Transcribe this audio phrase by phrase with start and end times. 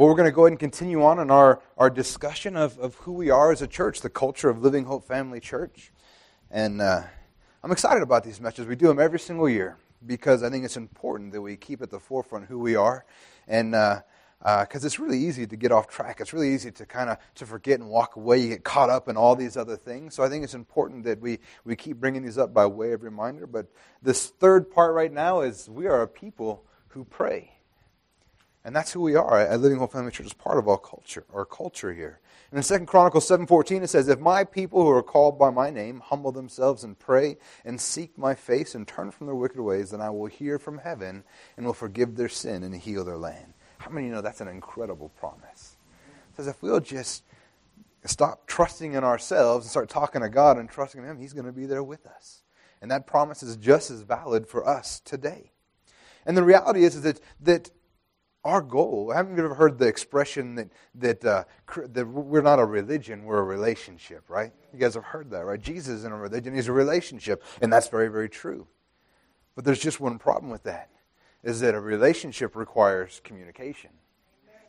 [0.00, 2.94] Well, we're going to go ahead and continue on in our, our discussion of, of
[2.94, 5.92] who we are as a church, the culture of Living Hope Family Church.
[6.50, 7.02] And uh,
[7.62, 8.66] I'm excited about these messages.
[8.66, 9.76] We do them every single year
[10.06, 13.04] because I think it's important that we keep at the forefront who we are.
[13.46, 14.02] And because
[14.42, 16.16] uh, uh, it's really easy to get off track.
[16.22, 18.38] It's really easy to kind of to forget and walk away.
[18.38, 20.14] You get caught up in all these other things.
[20.14, 23.02] So I think it's important that we, we keep bringing these up by way of
[23.02, 23.46] reminder.
[23.46, 23.66] But
[24.00, 27.59] this third part right now is we are a people who pray.
[28.64, 31.24] And that's who we are at Living Hope Family Church as part of our culture,
[31.32, 32.20] our culture here.
[32.50, 35.70] And in 2 Chronicles 7.14 it says, If my people who are called by my
[35.70, 39.90] name humble themselves and pray and seek my face and turn from their wicked ways,
[39.90, 41.24] then I will hear from heaven
[41.56, 43.54] and will forgive their sin and heal their land.
[43.78, 45.76] How many of you know that's an incredible promise?
[46.30, 47.24] It says if we'll just
[48.04, 51.46] stop trusting in ourselves and start talking to God and trusting in Him, He's going
[51.46, 52.42] to be there with us.
[52.82, 55.52] And that promise is just as valid for us today.
[56.26, 57.70] And the reality is, is that, that
[58.44, 61.44] our goal, haven't you ever heard the expression that, that, uh,
[61.92, 64.52] that we're not a religion, we're a relationship, right?
[64.72, 65.60] You guys have heard that, right?
[65.60, 67.44] Jesus isn't a religion, he's a relationship.
[67.60, 68.66] And that's very, very true.
[69.54, 70.88] But there's just one problem with that,
[71.42, 73.90] is that a relationship requires communication.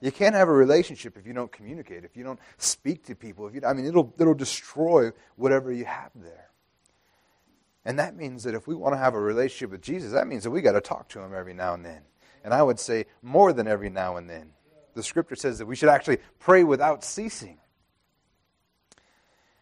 [0.01, 3.47] You can't have a relationship if you don't communicate, if you don't speak to people.
[3.47, 6.49] If you, I mean, it'll, it'll destroy whatever you have there.
[7.85, 10.43] And that means that if we want to have a relationship with Jesus, that means
[10.43, 12.01] that we got to talk to him every now and then.
[12.43, 14.51] And I would say more than every now and then.
[14.93, 17.59] The scripture says that we should actually pray without ceasing.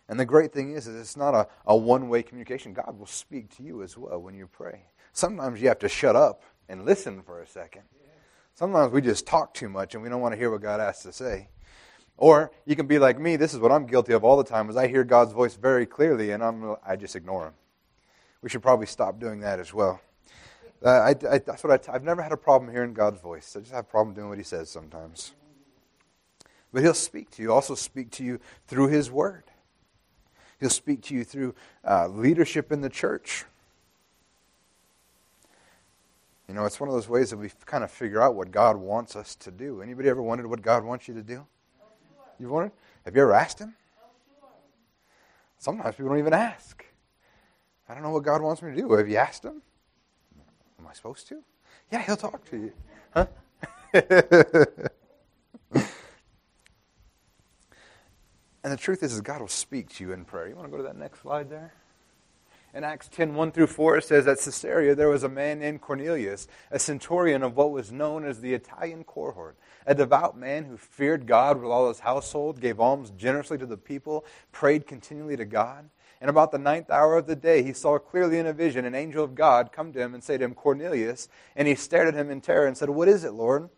[0.08, 2.74] And the great thing is, is it's not a, a one way communication.
[2.74, 4.86] God will speak to you as well when you pray.
[5.14, 7.84] Sometimes you have to shut up and listen for a second.
[8.56, 11.04] Sometimes we just talk too much and we don't want to hear what God has
[11.04, 11.50] to say.
[12.18, 13.38] Or you can be like me.
[13.38, 14.70] This is what I'm guilty of all the time.
[14.70, 17.54] Is I hear God's voice very clearly and I'm I just ignore Him.
[18.42, 20.02] We should probably stop doing that as well.
[20.84, 23.56] Uh, I, I, that's what I t- I've never had a problem hearing God's voice.
[23.56, 25.34] I just have a problem doing what He says sometimes.
[26.72, 29.44] But He'll speak to you, also speak to you through His Word.
[30.60, 31.56] He'll speak to you through
[31.88, 33.46] uh, leadership in the church.
[36.48, 38.76] You know, it's one of those ways that we kind of figure out what God
[38.78, 39.82] wants us to do.
[39.82, 41.46] Anybody ever wondered what God wants you to do?
[42.40, 42.72] You've wondered?
[43.06, 43.76] Have you ever asked Him?
[45.60, 46.86] Sometimes people don't even ask.
[47.88, 48.92] I don't know what God wants me to do.
[48.94, 49.62] Have you asked Him?
[50.90, 51.44] I supposed to?
[51.92, 52.74] Yeah, he'll talk to you.
[53.14, 53.28] Huh?
[53.94, 54.04] and
[58.64, 60.48] the truth is, is, God will speak to you in prayer.
[60.48, 61.74] You want to go to that next slide there?
[62.74, 65.82] In Acts 10 1 through 4, it says, At Caesarea there was a man named
[65.82, 69.58] Cornelius, a centurion of what was known as the Italian cohort,
[69.88, 73.78] a devout man who feared God with all his household, gave alms generously to the
[73.78, 75.90] people, prayed continually to God.
[76.22, 78.96] And about the ninth hour of the day, he saw clearly in a vision an
[78.96, 81.30] angel of God come to him and say to him, Cornelius.
[81.56, 83.70] And he stared at him in terror and said, What is it, Lord?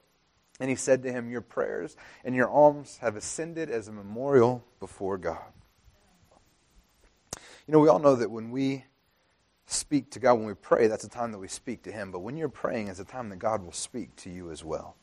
[0.59, 4.63] And he said to him, Your prayers and your alms have ascended as a memorial
[4.79, 5.51] before God.
[7.67, 8.85] You know, we all know that when we
[9.67, 12.11] speak to God, when we pray, that's the time that we speak to Him.
[12.11, 14.95] But when you're praying, it's a time that God will speak to you as well.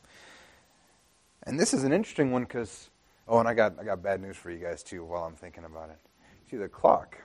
[1.44, 2.91] And this is an interesting one because,
[3.28, 5.65] oh, and I got, I got bad news for you guys too while I'm thinking
[5.65, 5.99] about it.
[6.50, 7.16] See, the clock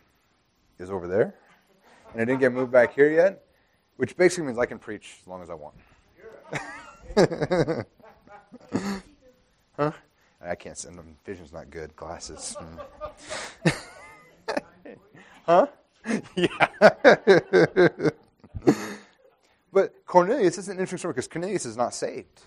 [0.79, 1.35] is over there,
[2.11, 3.44] and it didn't get moved back here yet,
[3.97, 5.75] which basically means I can preach as long as I want.
[9.78, 9.91] huh?
[10.41, 11.16] I can't send them.
[11.25, 11.95] Vision's not good.
[11.95, 12.56] Glasses.
[15.45, 15.67] huh?
[16.35, 16.67] yeah.
[19.72, 22.41] but Cornelius is an interesting story because Cornelius is not saved.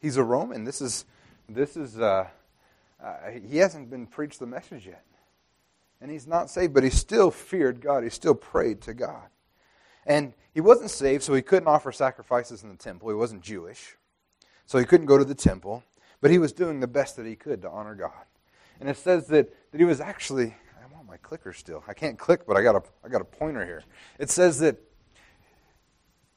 [0.00, 0.64] He's a Roman.
[0.64, 1.06] This is
[1.48, 2.26] this is uh,
[3.02, 3.16] uh,
[3.48, 5.04] he hasn't been preached the message yet
[6.00, 8.04] and he's not saved, but he still feared God.
[8.04, 9.28] He still prayed to God.
[10.06, 13.08] And he wasn't saved, so he couldn't offer sacrifices in the temple.
[13.08, 13.96] He wasn't Jewish,
[14.66, 15.84] so he couldn't go to the temple,
[16.20, 18.24] but he was doing the best that he could to honor God.
[18.80, 21.84] And it says that, that he was actually, I want my clicker still.
[21.86, 23.84] I can't click, but I got a, I got a pointer here.
[24.18, 24.76] It says that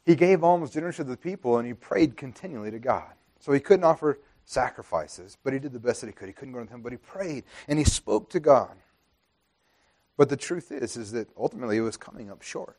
[0.06, 3.14] he gave alms generously to the people, and he prayed continually to God.
[3.40, 6.28] So he couldn't offer sacrifices, but he did the best that he could.
[6.28, 8.76] He couldn't go to the temple, but he prayed, and he spoke to God.
[10.18, 12.78] But the truth is, is that ultimately it was coming up short.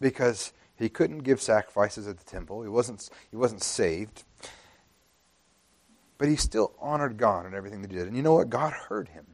[0.00, 2.62] Because he couldn't give sacrifices at the temple.
[2.62, 4.24] He wasn't, he wasn't saved.
[6.18, 8.06] But he still honored God in everything that he did.
[8.06, 8.50] And you know what?
[8.50, 9.26] God heard him.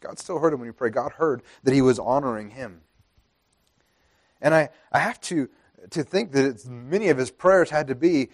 [0.00, 0.92] God still heard him when he prayed.
[0.92, 2.82] God heard that he was honoring him.
[4.40, 5.48] And I, I have to,
[5.90, 8.30] to think that many of his prayers had to be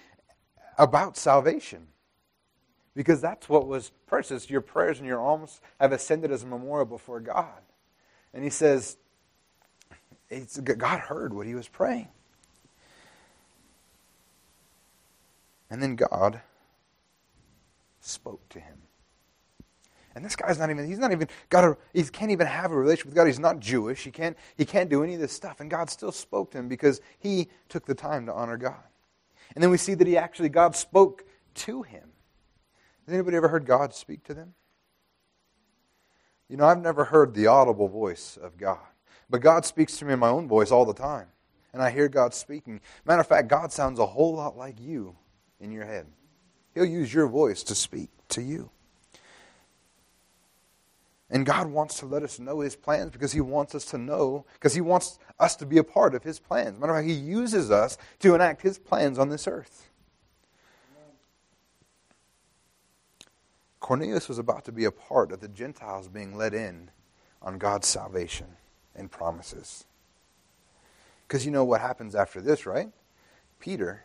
[0.78, 1.88] about salvation
[2.94, 4.50] because that's what was purchased.
[4.50, 7.60] Your prayers and your alms have ascended as a memorial before God.
[8.32, 8.96] And he says,
[10.62, 12.08] God heard what he was praying.
[15.70, 16.40] And then God
[18.00, 18.78] spoke to him.
[20.14, 22.76] And this guy's not even, he's not even got a, he can't even have a
[22.76, 23.26] relationship with God.
[23.26, 24.04] He's not Jewish.
[24.04, 25.60] He can't, he can't do any of this stuff.
[25.60, 28.82] And God still spoke to him because he took the time to honor God.
[29.54, 31.24] And then we see that he actually, God spoke
[31.54, 32.13] to him.
[33.06, 34.54] Has anybody ever heard God speak to them?
[36.48, 38.78] You know, I've never heard the audible voice of God.
[39.28, 41.28] But God speaks to me in my own voice all the time.
[41.72, 42.80] And I hear God speaking.
[43.04, 45.16] Matter of fact, God sounds a whole lot like you
[45.60, 46.06] in your head.
[46.74, 48.70] He'll use your voice to speak to you.
[51.30, 54.44] And God wants to let us know His plans because He wants us to know,
[54.54, 56.78] because He wants us to be a part of His plans.
[56.78, 59.90] Matter of fact, He uses us to enact His plans on this earth.
[63.84, 66.90] Cornelius was about to be a part of the Gentiles being let in
[67.42, 68.46] on God's salvation
[68.96, 69.84] and promises.
[71.28, 72.88] Because you know what happens after this, right?
[73.60, 74.04] Peter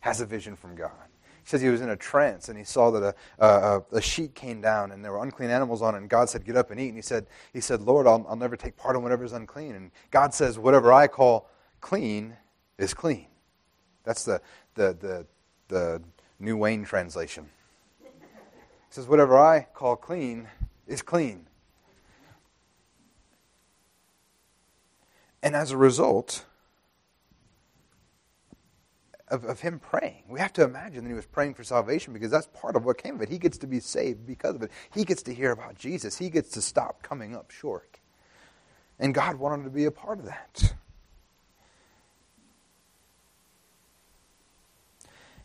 [0.00, 1.08] has a vision from God.
[1.42, 4.34] He says he was in a trance and he saw that a, a, a, sheet
[4.34, 5.98] came down and there were unclean animals on it.
[5.98, 6.88] And God said, Get up and eat.
[6.88, 9.74] And he said, he said Lord, I'll, I'll never take part in whatever is unclean.
[9.74, 11.48] And God says, Whatever I call
[11.80, 12.36] clean
[12.76, 13.28] is clean.
[14.04, 14.42] That's the,
[14.74, 15.26] the, the,
[15.68, 16.02] the
[16.38, 17.48] New Wayne translation.
[18.88, 20.48] He says, Whatever I call clean
[20.86, 21.46] is clean.
[25.42, 26.44] And as a result
[29.28, 32.30] of, of him praying, we have to imagine that he was praying for salvation because
[32.30, 33.28] that's part of what came of it.
[33.28, 34.70] He gets to be saved because of it.
[34.92, 36.18] He gets to hear about Jesus.
[36.18, 38.00] He gets to stop coming up short.
[38.98, 40.74] And God wanted to be a part of that.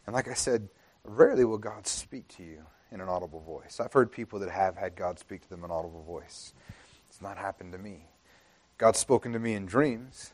[0.06, 0.70] And like I said,
[1.04, 3.80] rarely will God speak to you in an audible voice.
[3.80, 6.54] I've heard people that have had God speak to them in an audible voice.
[7.10, 8.06] It's not happened to me.
[8.78, 10.32] God's spoken to me in dreams,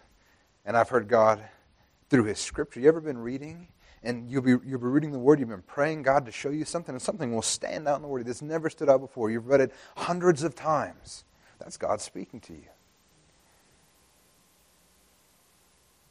[0.65, 1.41] and I've heard God
[2.09, 2.79] through His Scripture.
[2.79, 3.67] You ever been reading?
[4.01, 6.63] And you'll be, you'll be reading the Word, you've been praying God to show you
[6.65, 9.29] something, and something will stand out in the Word that's never stood out before.
[9.29, 11.25] You've read it hundreds of times.
[11.59, 12.69] That's God speaking to you.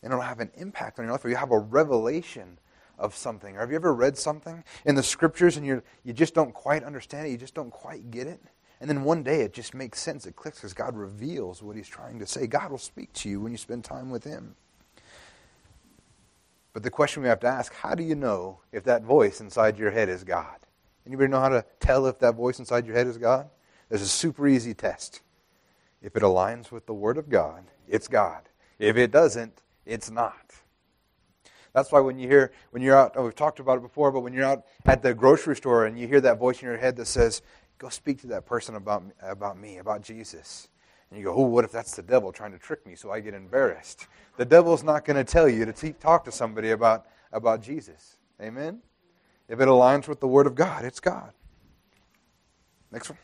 [0.03, 2.59] And it'll have an impact on your life, or you have a revelation
[2.99, 3.56] of something.
[3.56, 6.83] Or have you ever read something in the Scriptures and you you just don't quite
[6.83, 8.41] understand it, you just don't quite get it?
[8.81, 10.27] And then one day it just makes sense.
[10.27, 12.47] It clicks because God reveals what He's trying to say.
[12.47, 14.55] God will speak to you when you spend time with Him.
[16.73, 19.79] But the question we have to ask how do you know if that voice inside
[19.79, 20.59] your head is God?
[21.06, 23.49] Anybody know how to tell if that voice inside your head is God?
[23.89, 25.23] There's a super easy test.
[26.03, 28.43] If it aligns with the Word of God, it's God.
[28.79, 30.55] If it doesn't, it's not.
[31.73, 34.20] That's why when you hear, when you're out, oh, we've talked about it before, but
[34.20, 36.97] when you're out at the grocery store and you hear that voice in your head
[36.97, 37.43] that says,
[37.79, 40.69] Go speak to that person about, about me, about Jesus.
[41.11, 43.20] And you go, oh, what if that's the devil trying to trick me so I
[43.20, 44.09] get embarrassed?
[44.37, 48.17] The devil's not going to tell you to talk to somebody about, about Jesus.
[48.43, 48.82] Amen?
[49.49, 51.32] If it aligns with the Word of God, it's God.
[52.91, 53.19] Next one.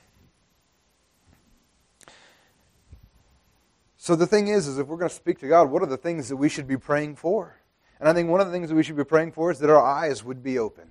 [3.97, 5.97] So the thing is, is if we're going to speak to God, what are the
[5.97, 7.56] things that we should be praying for?
[8.00, 9.70] And I think one of the things that we should be praying for is that
[9.70, 10.91] our eyes would be opened,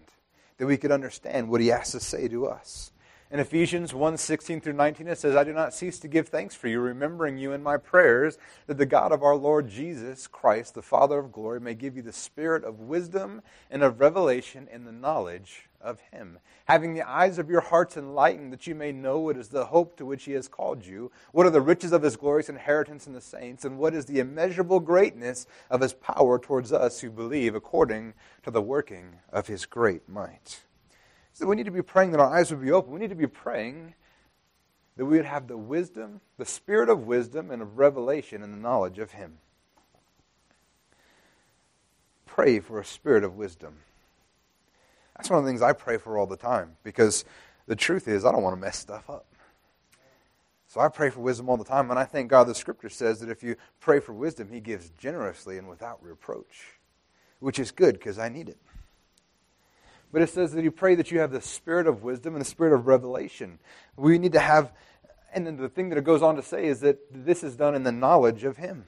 [0.57, 2.93] that we could understand what He has to say to us.
[3.33, 6.53] In Ephesians 1 16 through 19, it says, I do not cease to give thanks
[6.53, 8.38] for you, remembering you in my prayers,
[8.68, 12.03] that the God of our Lord Jesus Christ, the Father of glory, may give you
[12.03, 13.41] the spirit of wisdom
[13.71, 18.54] and of revelation in the knowledge of him, having the eyes of your hearts enlightened,
[18.54, 21.47] that you may know what is the hope to which he has called you, what
[21.47, 24.80] are the riches of his glorious inheritance in the saints, and what is the immeasurable
[24.80, 28.13] greatness of his power towards us who believe, according
[28.44, 30.59] to the working of his great might.
[31.33, 32.94] So we need to be praying that our eyes would be open.
[32.94, 33.95] We need to be praying
[34.95, 38.57] that we would have the wisdom, the spirit of wisdom and of revelation and the
[38.57, 39.40] knowledge of Him.
[42.28, 43.78] Pray for a spirit of wisdom.
[45.18, 47.25] That's one of the things I pray for all the time because
[47.66, 49.25] the truth is, I don't want to mess stuff up.
[50.68, 53.19] So I pray for wisdom all the time, and I thank God the scripture says
[53.19, 56.80] that if you pray for wisdom, He gives generously and without reproach,
[57.40, 58.57] which is good because I need it.
[60.13, 62.49] But it says that you pray that you have the spirit of wisdom and the
[62.49, 63.57] spirit of revelation.
[63.97, 64.71] We need to have,
[65.33, 67.73] and then the thing that it goes on to say is that this is done
[67.73, 68.85] in the knowledge of Him.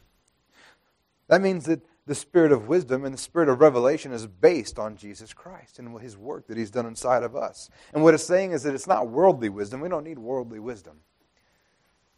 [1.28, 4.98] That means that the spirit of wisdom and the spirit of revelation is based on
[4.98, 7.72] Jesus Christ and His work that He's done inside of us.
[7.92, 9.82] And what it's saying is that it's not worldly wisdom.
[9.82, 11.00] We don't need worldly wisdom.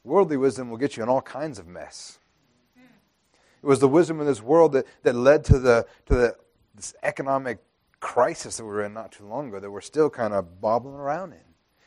[0.04, 2.20] Worldly wisdom will get you in all kinds of mess.
[2.76, 6.36] It was the wisdom of this world that, that led to the to the
[6.76, 7.60] this economic
[8.00, 10.96] crisis that we were in not too long ago that we're still kind of bobbling
[10.96, 11.40] around in.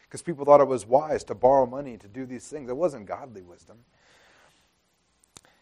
[0.08, 2.68] Because people thought it was wise to borrow money to do these things.
[2.68, 3.78] It wasn't godly wisdom.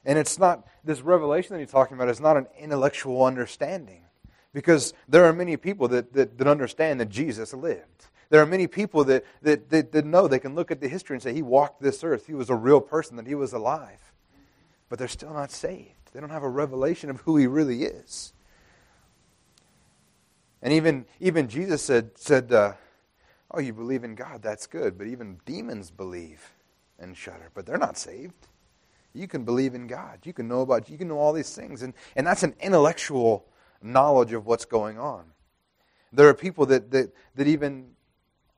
[0.07, 4.05] And it's not, this revelation that he's talking about is not an intellectual understanding.
[4.55, 8.07] Because there are many people that, that, that understand that Jesus lived.
[8.31, 11.17] There are many people that, that, that, that know they can look at the history
[11.17, 12.27] and say, He walked this earth.
[12.27, 14.13] He was a real person, that He was alive.
[14.89, 16.13] But they're still not saved.
[16.13, 18.33] They don't have a revelation of who He really is.
[20.63, 22.73] And even, even Jesus said, said uh,
[23.51, 24.99] Oh, you believe in God, that's good.
[24.99, 26.53] But even demons believe
[26.99, 28.35] and shudder, but they're not saved.
[29.15, 30.21] You can believe in God.
[30.25, 31.83] You can know about, you can know all these things.
[31.83, 33.47] And, and that's an intellectual
[33.83, 35.25] knowledge of what's going on.
[36.13, 37.91] There are people that, that, that even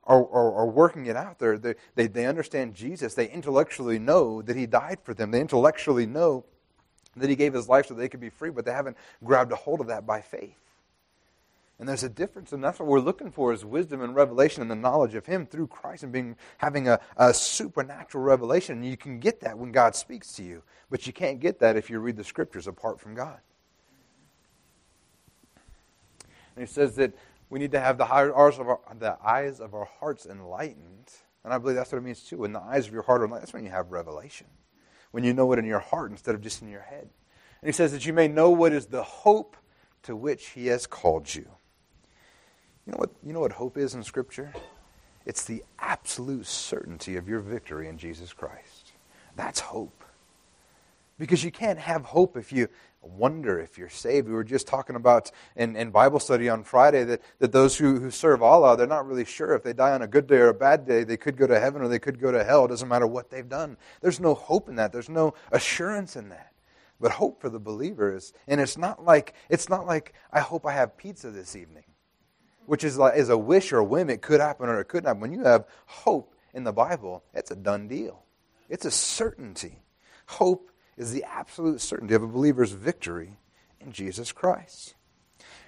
[0.03, 1.57] are, are, are working it out there.
[1.57, 3.13] They, they, they understand Jesus.
[3.13, 5.31] They intellectually know that He died for them.
[5.31, 6.45] They intellectually know
[7.15, 9.55] that He gave His life so they could be free, but they haven't grabbed a
[9.55, 10.57] hold of that by faith.
[11.81, 14.69] And there's a difference, and that's what we're looking for is wisdom and revelation and
[14.69, 18.77] the knowledge of Him through Christ and being having a, a supernatural revelation.
[18.77, 20.61] And you can get that when God speaks to you,
[20.91, 23.39] but you can't get that if you read the scriptures apart from God.
[26.55, 27.13] And he says that
[27.49, 31.11] we need to have the our, the eyes of our hearts enlightened.
[31.43, 32.37] And I believe that's what it means too.
[32.37, 34.45] When the eyes of your heart are enlightened, that's when you have revelation.
[35.09, 37.09] When you know it in your heart instead of just in your head.
[37.59, 39.57] And he says that you may know what is the hope
[40.03, 41.47] to which he has called you.
[42.91, 44.51] You know what, you know what hope is in Scripture?
[45.25, 48.91] It's the absolute certainty of your victory in Jesus Christ.
[49.37, 50.03] That's hope.
[51.17, 52.67] Because you can't have hope if you
[53.01, 54.27] wonder if you're saved.
[54.27, 57.97] We were just talking about in, in Bible study on Friday that, that those who,
[57.97, 60.49] who serve Allah, they're not really sure if they die on a good day or
[60.49, 62.65] a bad day, they could go to heaven or they could go to hell.
[62.65, 63.77] It doesn't matter what they've done.
[64.01, 64.91] There's no hope in that.
[64.91, 66.51] There's no assurance in that.
[66.99, 70.65] But hope for the believer is, and it's not like it's not like I hope
[70.65, 71.85] I have pizza this evening
[72.71, 74.09] which is like is a wish or a whim.
[74.09, 75.19] It could happen or it couldn't happen.
[75.19, 78.23] When you have hope in the Bible, it's a done deal.
[78.69, 79.83] It's a certainty.
[80.27, 83.37] Hope is the absolute certainty of a believer's victory
[83.81, 84.95] in Jesus Christ.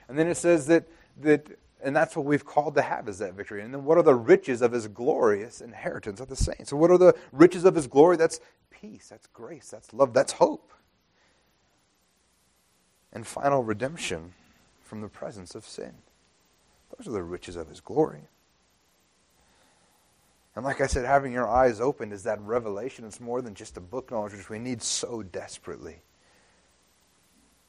[0.07, 0.88] And then it says that
[1.19, 3.62] that and that's what we've called to have is that victory.
[3.63, 6.69] And then what are the riches of his glorious inheritance of the saints?
[6.69, 8.15] So what are the riches of his glory?
[8.15, 8.39] That's
[8.72, 10.72] peace, that's grace, that's love, that's hope.
[13.12, 14.31] And final redemption
[14.86, 15.95] from the presence of sin.
[16.97, 18.27] Those are the riches of his glory.
[20.55, 23.05] And like I said, having your eyes opened is that revelation.
[23.05, 26.01] It's more than just a book knowledge, which we need so desperately.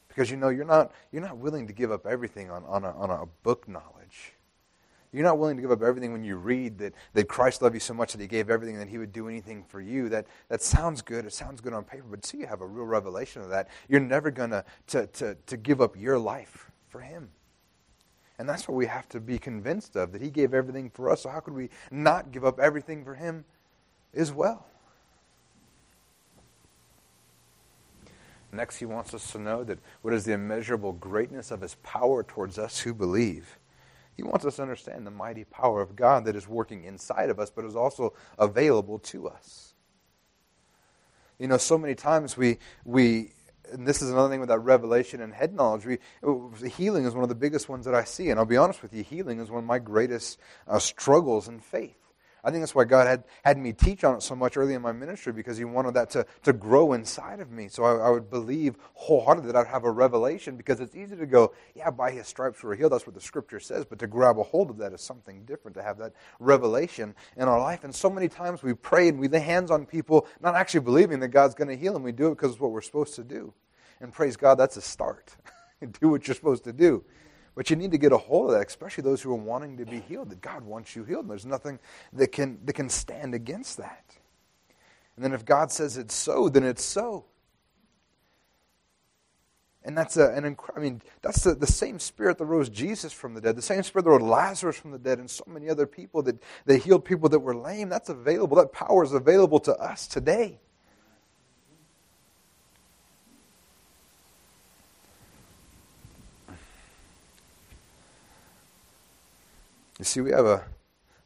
[0.07, 2.91] Because you know, you're not, you're not willing to give up everything on, on, a,
[2.91, 4.33] on a book knowledge.
[5.11, 7.79] You're not willing to give up everything when you read that, that Christ loved you
[7.79, 10.09] so much that he gave everything that he would do anything for you.
[10.09, 11.25] That, that sounds good.
[11.25, 12.03] It sounds good on paper.
[12.09, 15.57] But until you have a real revelation of that, you're never going to, to, to
[15.57, 17.29] give up your life for him.
[18.37, 21.21] And that's what we have to be convinced of that He gave everything for us.
[21.21, 23.45] So, how could we not give up everything for Him
[24.13, 24.65] as well?
[28.51, 32.23] Next, He wants us to know that what is the immeasurable greatness of His power
[32.23, 33.57] towards us who believe.
[34.15, 37.39] He wants us to understand the mighty power of God that is working inside of
[37.39, 39.73] us, but is also available to us.
[41.37, 43.31] You know, so many times we, we
[43.71, 45.85] and this is another thing with that revelation and head knowledge.
[45.85, 45.97] We,
[46.69, 48.29] healing is one of the biggest ones that I see.
[48.29, 51.59] And I'll be honest with you, healing is one of my greatest uh, struggles in
[51.59, 52.04] faith.
[52.45, 54.81] I think that's why God had, had me teach on it so much early in
[54.83, 57.67] my ministry because He wanted that to, to grow inside of me.
[57.67, 61.25] So I, I would believe wholeheartedly that I'd have a revelation because it's easy to
[61.25, 62.91] go, yeah, by His stripes we're healed.
[62.91, 63.83] That's what the Scripture says.
[63.83, 67.47] But to grab a hold of that is something different, to have that revelation in
[67.47, 67.83] our life.
[67.83, 71.19] And so many times we pray and we lay hands on people, not actually believing
[71.21, 72.03] that God's going to heal them.
[72.03, 73.53] We do it because it's what we're supposed to do.
[73.99, 75.35] And praise God, that's a start.
[75.99, 77.03] do what you're supposed to do.
[77.55, 79.85] But you need to get a hold of that, especially those who are wanting to
[79.85, 81.21] be healed, that God wants you healed.
[81.21, 81.79] And there's nothing
[82.13, 84.03] that can, that can stand against that.
[85.15, 87.25] And then if God says it's so, then it's so.
[89.85, 93.35] And that's a, an I mean, that's the, the same spirit that rose Jesus from
[93.35, 95.85] the dead, the same spirit that rose Lazarus from the dead, and so many other
[95.85, 97.87] people that they healed people that were lame.
[97.87, 98.57] That's available.
[98.57, 100.59] That power is available to us today.
[109.99, 110.65] You see, we have a,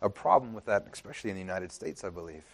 [0.02, 2.46] a problem with that, especially in the United States, I believe,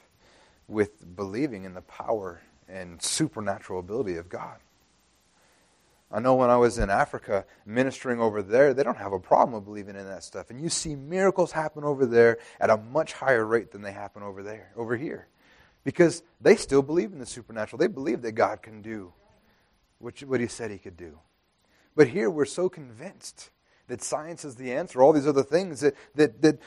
[0.68, 4.58] with believing in the power and supernatural ability of God.
[6.12, 9.54] I know when I was in Africa ministering over there, they don't have a problem
[9.56, 10.50] with believing in that stuff.
[10.50, 14.24] And you see miracles happen over there at a much higher rate than they happen
[14.24, 15.28] over there, over here.
[15.84, 17.80] Because they still believe in the supernatural.
[17.80, 19.14] They believe that God can do
[20.00, 21.20] what, what he said he could do.
[21.96, 23.50] But here we're so convinced
[23.88, 26.60] that science is the answer, all these other things that, that, that,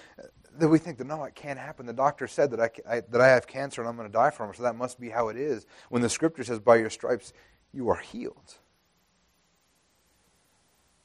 [0.59, 1.87] that we think that no, it can't happen.
[1.87, 4.31] The doctor said that I, I that I have cancer and I'm going to die
[4.31, 5.67] from it, so that must be how it is.
[5.89, 7.33] When the scripture says, by your stripes,
[7.73, 8.55] you are healed.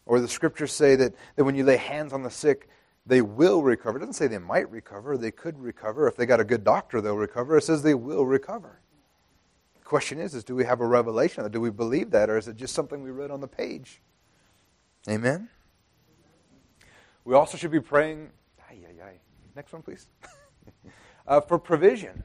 [0.05, 2.67] Or the scriptures say that, that when you lay hands on the sick,
[3.05, 3.98] they will recover.
[3.98, 6.08] It doesn't say they might recover, they could recover.
[6.08, 7.58] If they got a good doctor, they'll recover.
[7.58, 8.79] It says they will recover.
[9.75, 11.50] The question is, is do we have a revelation?
[11.51, 12.29] Do we believe that?
[12.29, 14.01] Or is it just something we read on the page?
[15.10, 15.50] Amen?
[17.25, 18.30] We also should be praying.
[18.70, 19.13] Ay, ay, ay.
[19.56, 20.08] Next one, please.
[21.27, 22.24] uh, for provision.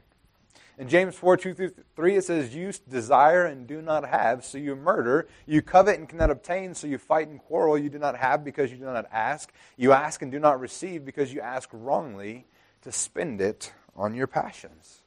[0.77, 4.57] In James 4 2 through 3, it says, You desire and do not have, so
[4.57, 5.27] you murder.
[5.45, 7.77] You covet and cannot obtain, so you fight and quarrel.
[7.77, 9.51] You do not have because you do not ask.
[9.75, 12.47] You ask and do not receive because you ask wrongly
[12.83, 15.01] to spend it on your passions.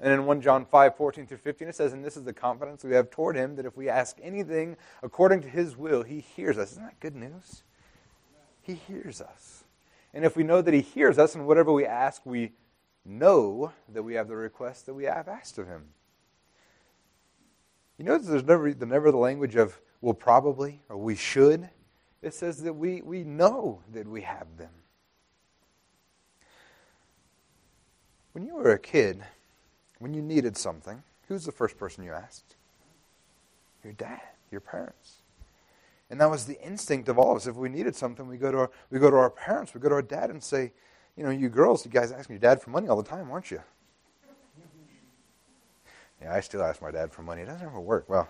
[0.00, 2.82] And in 1 John 5 14 through 15, it says, And this is the confidence
[2.82, 6.58] we have toward him, that if we ask anything according to his will, he hears
[6.58, 6.72] us.
[6.72, 7.62] Isn't that good news?
[8.66, 9.62] He hears us.
[10.12, 12.50] And if we know that he hears us, and whatever we ask, we
[13.04, 15.84] know that we have the request that we have asked of him.
[17.96, 21.68] You notice there's never the never the language of well probably or we should.
[22.22, 24.72] It says that we, we know that we have them.
[28.32, 29.22] When you were a kid,
[30.00, 32.56] when you needed something, who's the first person you asked?
[33.84, 35.18] Your dad, your parents.
[36.08, 37.46] And that was the instinct of all of us.
[37.46, 39.88] If we needed something, we go to our, we go to our parents, we go
[39.88, 40.72] to our dad and say,
[41.16, 43.50] you know, you girls, you guys asking your dad for money all the time, aren't
[43.50, 43.60] you?
[46.22, 47.42] Yeah, I still ask my dad for money.
[47.42, 48.08] It doesn't ever work.
[48.08, 48.28] Well,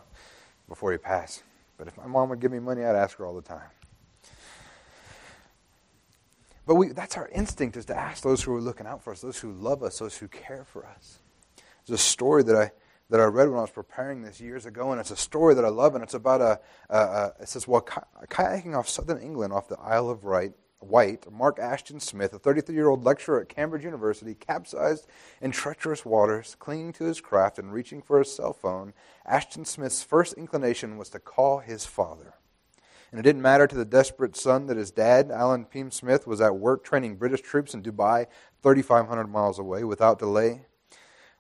[0.69, 1.43] before he passed.
[1.79, 3.69] But if my mom would give me money, I'd ask her all the time.
[6.67, 9.21] But we, that's our instinct is to ask those who are looking out for us,
[9.21, 11.21] those who love us, those who care for us.
[11.87, 12.73] There's a story that I
[13.11, 15.65] that I read when I was preparing this years ago, and it's a story that
[15.65, 16.61] I love, and it's about a,
[16.91, 21.31] a, a it says, well, kayaking off southern England, off the Isle of Wight, White,
[21.33, 25.07] Mark Ashton Smith, a 33 year old lecturer at Cambridge University, capsized
[25.41, 28.93] in treacherous waters, clinging to his craft and reaching for his cell phone.
[29.25, 32.35] Ashton Smith's first inclination was to call his father.
[33.11, 36.41] And it didn't matter to the desperate son that his dad, Alan Peam Smith, was
[36.41, 38.27] at work training British troops in Dubai,
[38.63, 40.67] 3,500 miles away, without delay.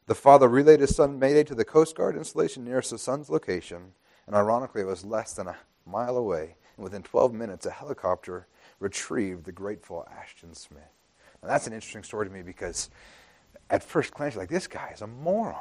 [0.06, 3.92] The father relayed his son Mayday to the Coast Guard installation nearest the son's location,
[4.26, 6.56] and ironically, it was less than a mile away.
[6.76, 8.46] And within 12 minutes, a helicopter
[8.78, 10.82] retrieved the grateful Ashton Smith.
[11.42, 12.88] Now, that's an interesting story to me because
[13.68, 15.56] at first glance, you're like, this guy is a moron.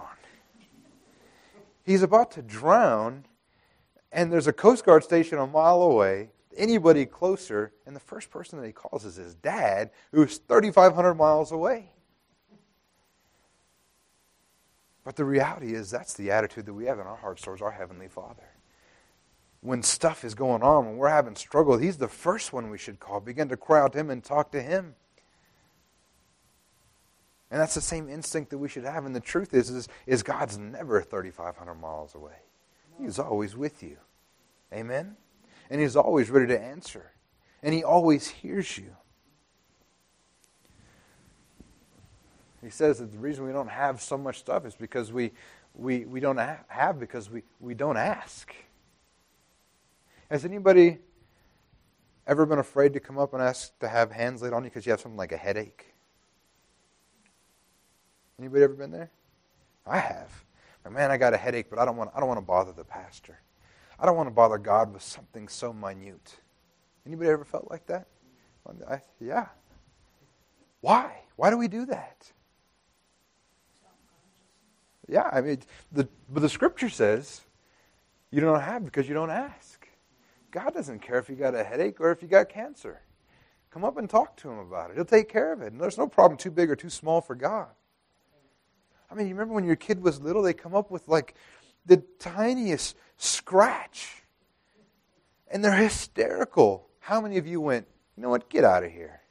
[1.83, 3.25] He's about to drown,
[4.11, 6.29] and there's a Coast Guard station a mile away.
[6.55, 11.51] Anybody closer, and the first person that he calls is his dad, who's 3,500 miles
[11.51, 11.91] away.
[15.05, 17.71] But the reality is, that's the attitude that we have in our hearts towards our
[17.71, 18.49] Heavenly Father
[19.65, 22.99] when stuff is going on, when we're having struggle, he's the first one we should
[22.99, 23.19] call.
[23.19, 24.93] Begin to cry out to him and talk to him.
[27.49, 29.05] And that's the same instinct that we should have.
[29.05, 32.35] And the truth is, is, is God's never 3,500 miles away.
[32.99, 33.97] He's always with you.
[34.71, 35.15] Amen?
[35.69, 37.11] And He's always ready to answer.
[37.63, 38.95] And He always hears you.
[42.65, 45.31] He says that the reason we don't have so much stuff is because we,
[45.75, 48.55] we, we don't have because we, we don't ask.
[50.31, 50.97] Has anybody
[52.25, 54.83] ever been afraid to come up and ask to have hands laid on you because
[54.83, 55.93] you have something like a headache?
[58.39, 59.11] Anybody ever been there?
[59.85, 60.31] I have.
[60.89, 62.83] man, I got a headache, but I don't want I don't want to bother the
[62.83, 63.39] pastor.
[63.99, 66.37] I don't want to bother God with something so minute.
[67.05, 68.07] Anybody ever felt like that?
[68.89, 69.49] I, yeah.
[70.81, 71.21] Why?
[71.35, 72.31] Why do we do that?
[75.07, 75.59] Yeah, I mean,
[75.91, 77.41] the, but the scripture says
[78.31, 79.87] you don't have because you don't ask.
[80.51, 83.01] God doesn't care if you got a headache or if you got cancer.
[83.69, 84.95] Come up and talk to him about it.
[84.95, 85.73] He'll take care of it.
[85.73, 87.67] And there's no problem too big or too small for God.
[89.11, 91.35] I mean, you remember when your kid was little, they come up with like
[91.85, 94.23] the tiniest scratch.
[95.51, 96.87] And they're hysterical.
[96.99, 99.21] How many of you went, you know what, get out of here?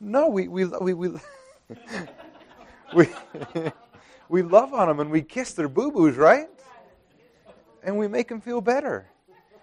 [0.00, 1.08] No, we, we, we, we,
[2.94, 3.08] we,
[4.28, 6.48] we love on them and we kiss their boo boos, right?
[7.84, 9.06] and we make them feel better.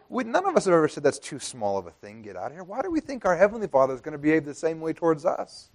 [0.08, 2.48] We, none of us have ever said that's too small of a thing, get out
[2.48, 2.64] of here.
[2.64, 5.26] Why do we think our Heavenly Father is going to behave the same way towards
[5.26, 5.70] us?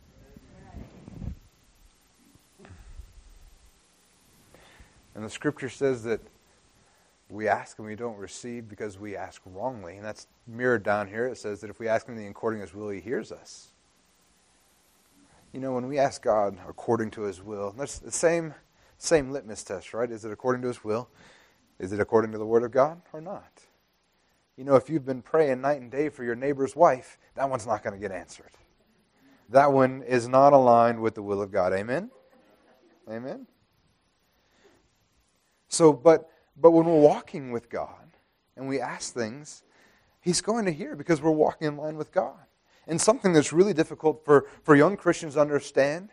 [5.15, 6.21] And the scripture says that
[7.31, 9.97] we ask and we don't receive because we ask wrongly.
[9.97, 11.27] And that's mirrored down here.
[11.27, 13.69] It says that if we ask him the according as will, he hears us.
[15.53, 18.55] You know, when we ask God according to his will, that's the same,
[18.99, 20.11] same litmus test, right?
[20.11, 21.09] Is it according to his will?
[21.79, 23.63] Is it according to the Word of God or not?
[24.57, 27.67] You know, if you've been praying night and day for your neighbor's wife, that one's
[27.67, 28.51] not going to get answered.
[29.51, 31.73] That one is not aligned with the will of God.
[31.73, 32.11] Amen?
[33.09, 33.47] Amen?
[35.69, 38.07] So, but, but when we're walking with God,
[38.57, 39.63] and we ask things,
[40.21, 42.46] He's going to hear because we're walking in line with God.
[42.87, 46.11] And something that's really difficult for, for young Christians to understand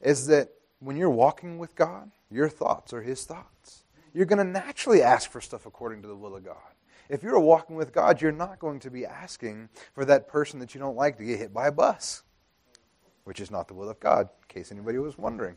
[0.00, 3.84] is that when you're walking with God, your thoughts are His thoughts.
[4.12, 6.56] You're going to naturally ask for stuff according to the will of God.
[7.08, 10.74] If you're walking with God, you're not going to be asking for that person that
[10.74, 12.22] you don't like to get hit by a bus,
[13.24, 15.56] which is not the will of God, in case anybody was wondering.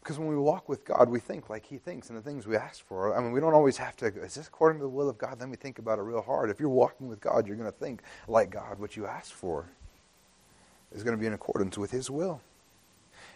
[0.00, 2.56] Because when we walk with God, we think like He thinks and the things we
[2.56, 3.16] ask for.
[3.16, 5.38] I mean, we don't always have to, is this according to the will of God?
[5.38, 6.50] Then we think about it real hard.
[6.50, 8.78] If you're walking with God, you're going to think like God.
[8.78, 9.66] What you ask for
[10.92, 12.40] is going to be in accordance with His will.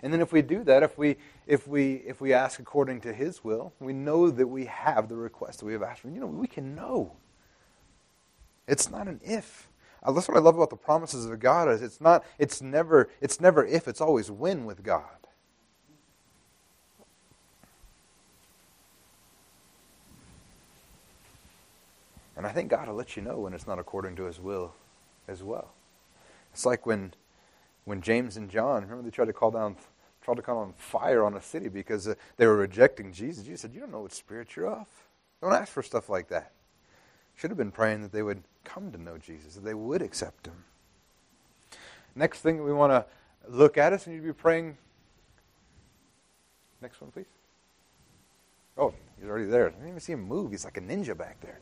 [0.02, 3.12] And then if we do that, if we, if we, if we ask according to
[3.12, 6.08] His will, we know that we have the request that we have asked for.
[6.08, 7.12] You know, we can know.
[8.66, 9.68] It's not an if.
[10.02, 13.08] Uh, that's what I love about the promises of God is it's not, it's never,
[13.20, 15.23] it's never if, it's always when with God.
[22.44, 24.74] And I think God will let you know when it's not according to His will
[25.26, 25.72] as well.
[26.52, 27.14] It's like when,
[27.86, 29.76] when James and John, remember they tried to call down,
[30.20, 33.44] tried to call on fire on a city because uh, they were rejecting Jesus.
[33.44, 34.86] Jesus said, "You don't know what spirit you're of.
[35.40, 36.52] Don't ask for stuff like that."
[37.34, 40.46] Should have been praying that they would come to know Jesus, that they would accept
[40.46, 40.64] Him.
[42.14, 43.06] Next thing we want to
[43.48, 44.76] look at is, and you'd be praying.
[46.82, 47.24] Next one, please.
[48.76, 49.68] Oh, he's already there.
[49.68, 50.50] I didn't even see him move.
[50.50, 51.60] He's like a ninja back there.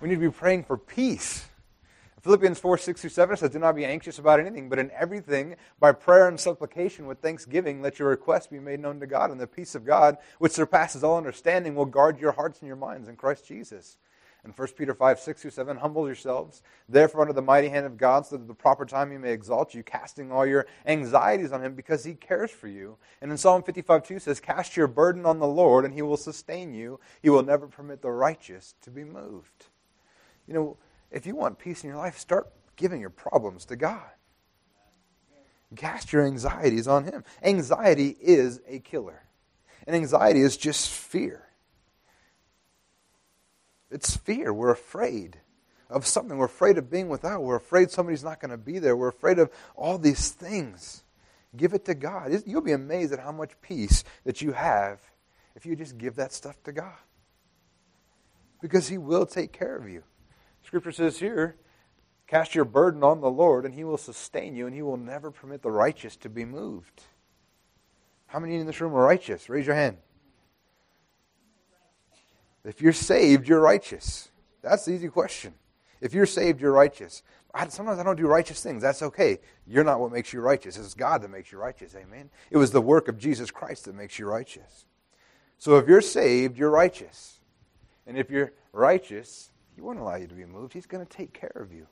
[0.00, 1.46] We need to be praying for peace.
[2.24, 5.56] Philippians 4 6 through 7 says, Do not be anxious about anything, but in everything,
[5.78, 9.38] by prayer and supplication with thanksgiving, let your requests be made known to God, and
[9.38, 13.08] the peace of God, which surpasses all understanding, will guard your hearts and your minds
[13.08, 13.98] in Christ Jesus.
[14.42, 17.98] And 1 Peter 5, 6 through 7, humble yourselves, therefore, under the mighty hand of
[17.98, 21.52] God, so that at the proper time he may exalt you, casting all your anxieties
[21.52, 22.96] on him, because he cares for you.
[23.20, 26.16] And in Psalm 55, 2 says, Cast your burden on the Lord, and he will
[26.16, 27.00] sustain you.
[27.22, 29.66] He will never permit the righteous to be moved.
[30.46, 30.76] You know,
[31.10, 34.02] if you want peace in your life, start giving your problems to God.
[35.76, 37.24] Cast your anxieties on Him.
[37.42, 39.22] Anxiety is a killer,
[39.86, 41.48] and anxiety is just fear.
[43.90, 44.52] It's fear.
[44.52, 45.38] We're afraid
[45.90, 46.36] of something.
[46.36, 47.42] We're afraid of being without.
[47.42, 48.96] We're afraid somebody's not going to be there.
[48.96, 51.02] We're afraid of all these things.
[51.56, 52.42] Give it to God.
[52.46, 55.00] You'll be amazed at how much peace that you have
[55.54, 56.98] if you just give that stuff to God.
[58.60, 60.02] Because He will take care of you.
[60.64, 61.56] Scripture says here,
[62.26, 65.30] cast your burden on the Lord, and he will sustain you, and he will never
[65.30, 67.02] permit the righteous to be moved.
[68.26, 69.48] How many in this room are righteous?
[69.48, 69.98] Raise your hand.
[72.64, 74.30] If you're saved, you're righteous.
[74.62, 75.54] That's the easy question.
[76.00, 77.22] If you're saved, you're righteous.
[77.52, 78.82] I, sometimes I don't do righteous things.
[78.82, 79.38] That's okay.
[79.66, 80.76] You're not what makes you righteous.
[80.76, 81.94] It's God that makes you righteous.
[81.94, 82.30] Amen.
[82.50, 84.86] It was the work of Jesus Christ that makes you righteous.
[85.58, 87.38] So if you're saved, you're righteous.
[88.06, 90.72] And if you're righteous, he won't allow you to be moved.
[90.72, 91.86] He's going to take care of you.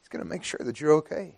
[0.00, 1.36] He's going to make sure that you're okay.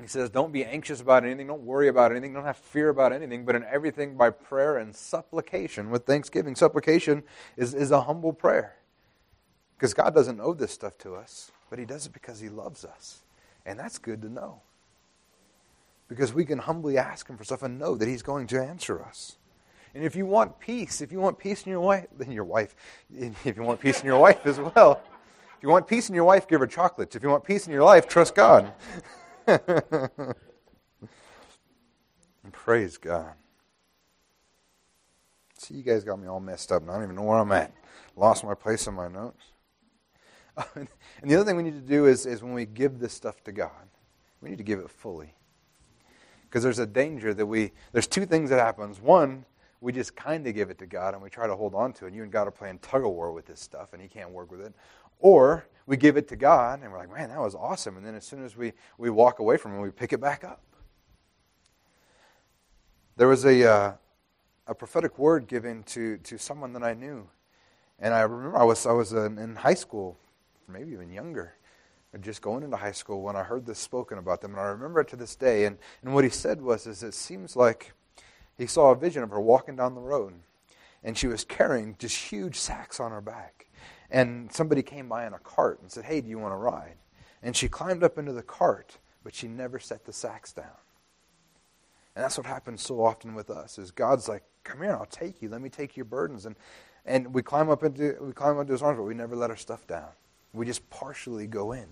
[0.00, 1.46] He says, Don't be anxious about anything.
[1.46, 2.32] Don't worry about anything.
[2.32, 3.44] Don't have fear about anything.
[3.44, 6.56] But in everything, by prayer and supplication with thanksgiving.
[6.56, 7.22] Supplication
[7.56, 8.76] is, is a humble prayer.
[9.76, 12.84] Because God doesn't owe this stuff to us, but He does it because He loves
[12.84, 13.22] us.
[13.64, 14.60] And that's good to know.
[16.08, 19.02] Because we can humbly ask Him for stuff and know that He's going to answer
[19.02, 19.36] us.
[19.94, 22.74] And if you want peace, if you want peace in your wife, then your wife,
[23.44, 25.00] if you want peace in your wife as well,
[25.56, 27.14] if you want peace in your wife, give her chocolates.
[27.14, 28.72] If you want peace in your life, trust God.
[32.52, 33.34] praise God.
[35.58, 36.82] See, you guys got me all messed up.
[36.82, 37.72] I don't even know where I'm at.
[38.16, 39.42] Lost my place in my notes.
[40.74, 40.88] and
[41.22, 43.52] the other thing we need to do is, is when we give this stuff to
[43.52, 43.70] God,
[44.40, 45.34] we need to give it fully.
[46.42, 49.00] Because there's a danger that we, there's two things that happens.
[49.00, 49.44] One,
[49.84, 52.06] we just kind of give it to God and we try to hold on to
[52.06, 52.08] it.
[52.08, 54.30] And you and God are playing tug of war with this stuff and He can't
[54.30, 54.72] work with it.
[55.18, 57.98] Or we give it to God and we're like, man, that was awesome.
[57.98, 60.42] And then as soon as we, we walk away from it, we pick it back
[60.42, 60.62] up.
[63.16, 63.92] There was a, uh,
[64.66, 67.28] a prophetic word given to, to someone that I knew.
[67.98, 70.18] And I remember I was, I was in high school,
[70.66, 71.56] maybe even younger,
[72.22, 74.52] just going into high school when I heard this spoken about them.
[74.52, 75.66] And I remember it to this day.
[75.66, 77.92] And, and what he said was, is it seems like
[78.58, 80.34] he saw a vision of her walking down the road,
[81.02, 83.66] and she was carrying just huge sacks on her back.
[84.10, 86.96] And somebody came by in a cart and said, Hey, do you want to ride?
[87.42, 90.66] And she climbed up into the cart, but she never set the sacks down.
[92.14, 95.42] And that's what happens so often with us is God's like, Come here, I'll take
[95.42, 95.48] you.
[95.48, 96.46] Let me take your burdens.
[96.46, 96.56] And
[97.06, 99.50] and we climb up into we climb up into his arms, but we never let
[99.50, 100.08] our stuff down.
[100.52, 101.86] We just partially go in.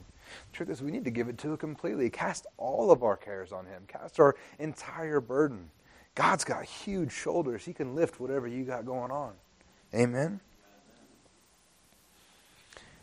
[0.52, 2.08] The truth is we need to give it to him completely.
[2.08, 3.82] Cast all of our cares on him.
[3.88, 5.68] Cast our entire burden.
[6.14, 7.64] God's got huge shoulders.
[7.64, 9.32] He can lift whatever you got going on.
[9.94, 10.40] Amen.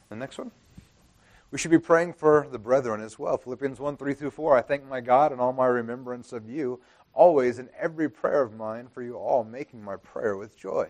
[0.10, 0.52] The next one.
[1.52, 3.38] We should be praying for the brethren as well.
[3.38, 4.58] Philippians 1 3 through 4.
[4.58, 6.80] I thank my God in all my remembrance of you,
[7.13, 10.88] always in every prayer of mine for you all, making my prayer with joy.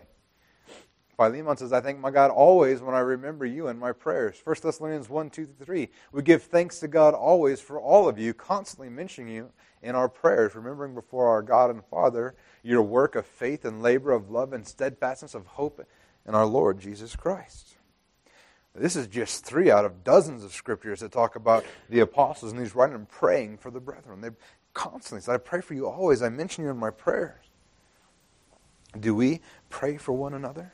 [1.15, 4.41] Philemon says, I thank my God always when I remember you in my prayers.
[4.43, 5.89] 1 Thessalonians 1 2 3.
[6.11, 9.49] We give thanks to God always for all of you, constantly mentioning you
[9.81, 14.11] in our prayers, remembering before our God and Father your work of faith and labor
[14.11, 15.85] of love and steadfastness of hope
[16.27, 17.75] in our Lord Jesus Christ.
[18.75, 22.61] This is just three out of dozens of scriptures that talk about the apostles, and
[22.61, 24.21] these writing and praying for the brethren.
[24.21, 24.29] They
[24.73, 26.21] constantly said, I pray for you always.
[26.21, 27.45] I mention you in my prayers.
[28.99, 30.71] Do we pray for one another?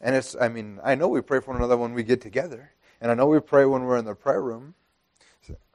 [0.00, 2.72] And it's, I mean, I know we pray for one another when we get together,
[3.00, 4.74] and I know we pray when we're in the prayer room.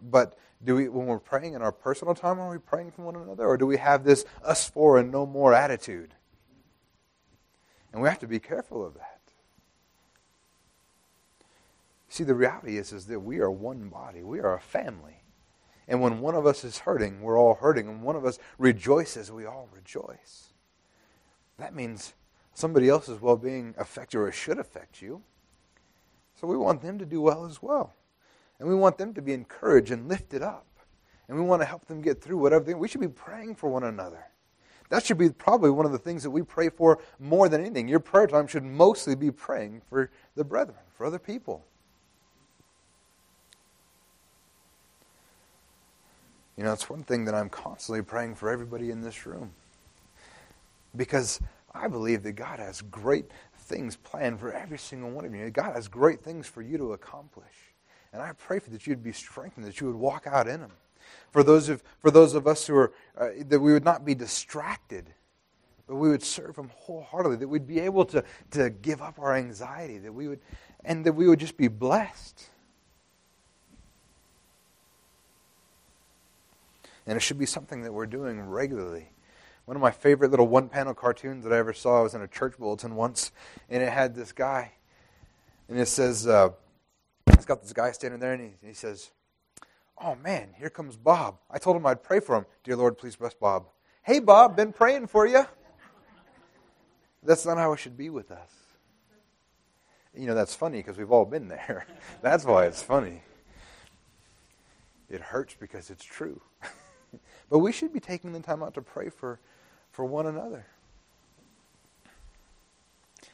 [0.02, 3.16] But do we, when we're praying in our personal time, are we praying four one
[3.16, 6.14] another, or do we have this us for and no more attitude?
[7.92, 9.20] And we have to be careful of that.
[12.10, 14.24] See, the reality is, is that we are one body.
[14.24, 15.22] We are a family.
[15.88, 17.88] And when one of us is hurting, we're all hurting.
[17.88, 20.54] And when one of us rejoices, we all rejoice.
[21.58, 22.14] That means
[22.54, 25.22] somebody else's well being affects you or should affect you.
[26.40, 27.94] So we want them to do well as well.
[28.60, 30.66] And we want them to be encouraged and lifted up.
[31.28, 33.70] And we want to help them get through whatever they we should be praying for
[33.70, 34.26] one another.
[34.90, 37.88] That should be probably one of the things that we pray for more than anything.
[37.88, 41.66] Your prayer time should mostly be praying for the brethren, for other people.
[46.56, 49.52] You know, it's one thing that I'm constantly praying for everybody in this room.
[50.96, 51.42] Because
[51.74, 53.26] I believe that God has great
[53.58, 55.50] things planned for every single one of you.
[55.50, 57.65] God has great things for you to accomplish.
[58.16, 60.72] And I pray for that you'd be strengthened, that you would walk out in them.
[61.32, 64.16] For those of, for those of us who are, uh, that we would not be
[64.16, 65.14] distracted,
[65.86, 69.36] but we would serve Him wholeheartedly, that we'd be able to, to give up our
[69.36, 70.40] anxiety, that we would,
[70.86, 72.48] and that we would just be blessed.
[77.06, 79.10] And it should be something that we're doing regularly.
[79.66, 82.30] One of my favorite little one panel cartoons that I ever saw was in a
[82.30, 83.34] church bulletin once,
[83.70, 84.72] and it had this guy,
[85.68, 86.52] and it says, uh,
[87.28, 89.12] it's got this guy standing there, and he, he says,
[89.98, 91.38] Oh man, here comes Bob.
[91.50, 92.46] I told him I'd pray for him.
[92.64, 93.68] Dear Lord, please bless Bob.
[94.04, 95.46] Hey, Bob, been praying for you.
[97.24, 98.52] That's not how it should be with us.
[100.14, 101.88] You know, that's funny because we've all been there.
[102.22, 103.22] that's why it's funny.
[105.10, 106.42] It hurts because it's true.
[107.50, 109.40] but we should be taking the time out to pray for,
[109.92, 110.66] for one another.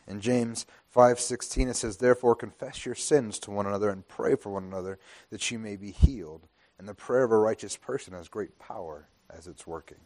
[0.08, 4.50] In James 5:16 it says therefore confess your sins to one another and pray for
[4.50, 8.28] one another that you may be healed and the prayer of a righteous person has
[8.28, 10.00] great power as it's working.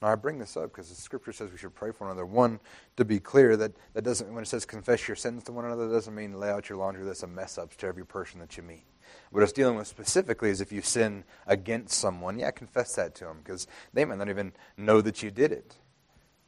[0.00, 2.26] Now I bring this up because the scripture says we should pray for one another.
[2.26, 2.58] One,
[2.96, 5.86] to be clear, that, that doesn't when it says confess your sins to one another,
[5.86, 8.56] that doesn't mean lay out your laundry list of mess ups to every person that
[8.56, 8.84] you meet.
[9.30, 13.24] What it's dealing with specifically is if you sin against someone, yeah, confess that to
[13.24, 15.76] them because they might not even know that you did it.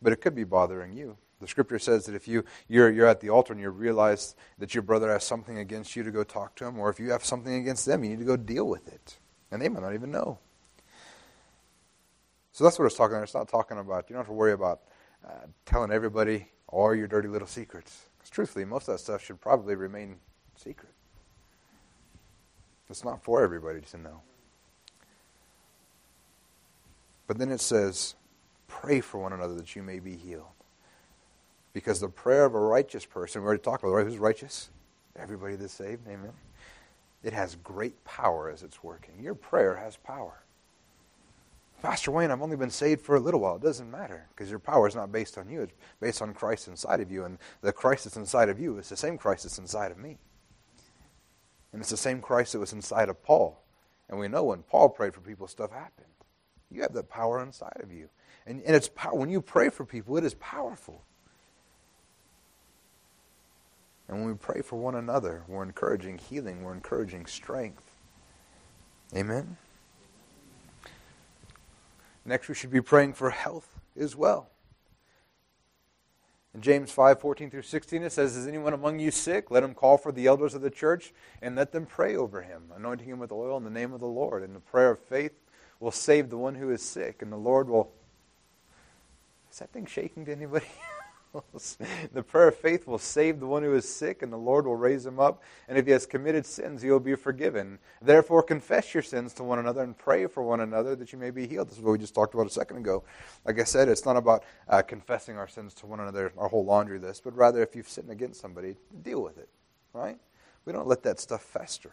[0.03, 1.16] But it could be bothering you.
[1.45, 4.75] The scripture says that if you, you're, you're at the altar and you realize that
[4.75, 7.23] your brother has something against you to go talk to him, or if you have
[7.23, 9.19] something against them, you need to go deal with it.
[9.51, 10.39] And they might not even know.
[12.53, 13.25] So that's what it's talking about.
[13.25, 14.81] It's not talking about, you don't have to worry about
[15.23, 15.33] uh,
[15.67, 18.07] telling everybody all your dirty little secrets.
[18.17, 20.17] Because truthfully, most of that stuff should probably remain
[20.57, 20.93] secret.
[22.89, 24.23] It's not for everybody to know.
[27.27, 28.15] But then it says,
[28.67, 30.54] pray for one another that you may be healed.
[31.75, 34.07] Because the prayer of a righteous person, we already talked about right?
[34.07, 34.71] Who's righteous?
[35.17, 36.33] Everybody that's saved, amen.
[37.23, 39.15] It has great power as it's working.
[39.21, 40.45] Your prayer has power.
[41.83, 43.57] Pastor Wayne, I've only been saved for a little while.
[43.57, 45.63] It doesn't matter because your power is not based on you.
[45.63, 47.25] It's based on Christ inside of you.
[47.25, 50.17] And the Christ that's inside of you is the same Christ that's inside of me.
[51.73, 53.61] And it's the same Christ that was inside of Paul.
[54.09, 56.07] And we know when Paul prayed for people, stuff happened.
[56.71, 58.09] You have that power inside of you.
[58.47, 61.03] And, and it's power, when you pray for people, it is powerful.
[64.09, 67.83] And when we pray for one another, we're encouraging healing, we're encouraging strength.
[69.14, 69.57] Amen?
[72.25, 74.51] Next, we should be praying for health as well.
[76.55, 79.51] In James 5 14 through 16, it says, Is anyone among you sick?
[79.51, 81.12] Let him call for the elders of the church
[81.43, 84.07] and let them pray over him, anointing him with oil in the name of the
[84.07, 84.43] Lord.
[84.43, 85.33] And the prayer of faith
[85.81, 87.90] will save the one who is sick, and the Lord will.
[89.51, 90.67] Is that thing shaking to anybody?
[92.12, 94.77] the prayer of faith will save the one who is sick, and the Lord will
[94.77, 95.42] raise him up.
[95.68, 97.79] And if he has committed sins, he will be forgiven.
[98.01, 101.31] Therefore, confess your sins to one another and pray for one another that you may
[101.31, 101.68] be healed.
[101.68, 103.05] This is what we just talked about a second ago.
[103.44, 106.64] Like I said, it's not about uh, confessing our sins to one another, our whole
[106.64, 109.49] laundry list, but rather if you've sinned against somebody, deal with it,
[109.92, 110.18] right?
[110.64, 111.92] We don't let that stuff fester.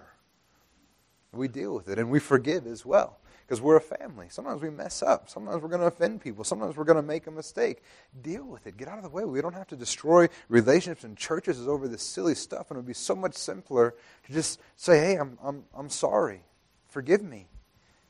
[1.33, 3.20] We deal with it, and we forgive as well
[3.51, 4.27] because we're a family.
[4.29, 5.29] Sometimes we mess up.
[5.29, 6.45] Sometimes we're going to offend people.
[6.45, 7.83] Sometimes we're going to make a mistake.
[8.21, 8.77] Deal with it.
[8.77, 9.25] Get out of the way.
[9.25, 12.71] We don't have to destroy relationships and churches over this silly stuff.
[12.71, 13.93] And it would be so much simpler
[14.25, 16.43] to just say, hey, I'm, I'm, I'm sorry.
[16.87, 17.47] Forgive me.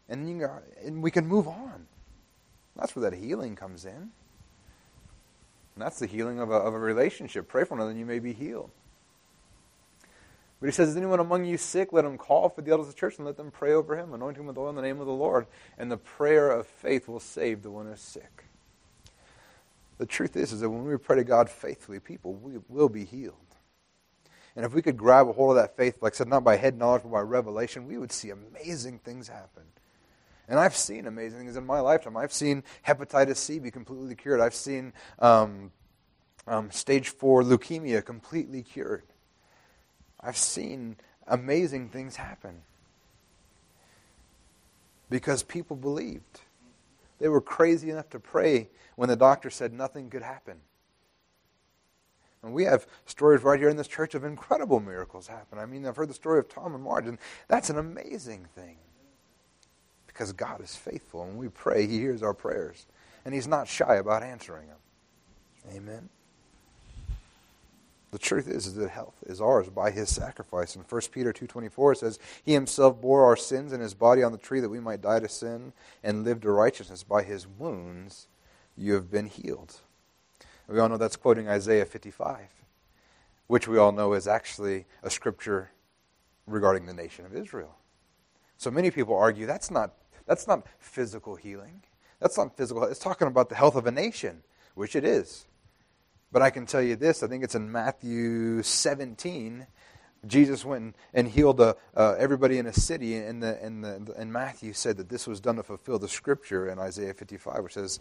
[0.08, 1.88] And, you know, and we can move on.
[2.76, 3.96] That's where that healing comes in.
[3.96, 4.12] And
[5.76, 7.48] that's the healing of a, of a relationship.
[7.48, 8.70] Pray for one another and you may be healed.
[10.62, 11.92] But he says, Is anyone among you sick?
[11.92, 14.14] Let him call for the elders of the church and let them pray over him,
[14.14, 15.48] anoint him with oil in the name of the Lord.
[15.78, 18.46] And the prayer of faith will save the one who is sick.
[19.98, 23.36] The truth is, is that when we pray to God faithfully, people will be healed.
[24.56, 26.58] And if we could grab a hold of that faith, like I said, not by
[26.58, 29.64] head knowledge, but by revelation, we would see amazing things happen.
[30.48, 32.18] And I've seen amazing things in my lifetime.
[32.18, 34.42] I've seen hepatitis C be completely cured.
[34.42, 35.72] I've seen um,
[36.46, 39.04] um, stage four leukemia completely cured.
[40.24, 42.62] I've seen amazing things happen
[45.10, 46.42] because people believed.
[47.20, 50.58] They were crazy enough to pray when the doctor said nothing could happen.
[52.44, 55.60] And we have stories right here in this church of incredible miracles happen.
[55.60, 58.78] I mean, I've heard the story of Tom and Marge, and that's an amazing thing.
[60.08, 61.22] Because God is faithful.
[61.22, 62.88] and When we pray, He hears our prayers.
[63.26, 64.78] And He's not shy about answering them.
[65.76, 66.10] Amen.
[68.12, 70.76] The truth is, that health is ours by his sacrifice.
[70.76, 74.34] In 1 Peter 2.24 it says, He himself bore our sins in his body on
[74.34, 75.72] the tree that we might die to sin
[76.04, 77.04] and live to righteousness.
[77.04, 78.28] By his wounds
[78.76, 79.80] you have been healed.
[80.68, 82.48] we all know that's quoting Isaiah 55,
[83.48, 85.72] which we all know is actually a scripture
[86.48, 87.78] regarding the nation of Israel.
[88.58, 89.94] So many people argue that's not,
[90.26, 91.82] that's not physical healing.
[92.20, 92.84] That's not physical.
[92.84, 94.44] It's talking about the health of a nation,
[94.76, 95.48] which it is.
[96.32, 99.68] But I can tell you this I think it's in Matthew 17.
[100.28, 104.32] Jesus went and healed uh, uh, everybody in a city, and, the, and, the, and
[104.32, 108.00] Matthew said that this was done to fulfill the scripture in Isaiah 55, which says,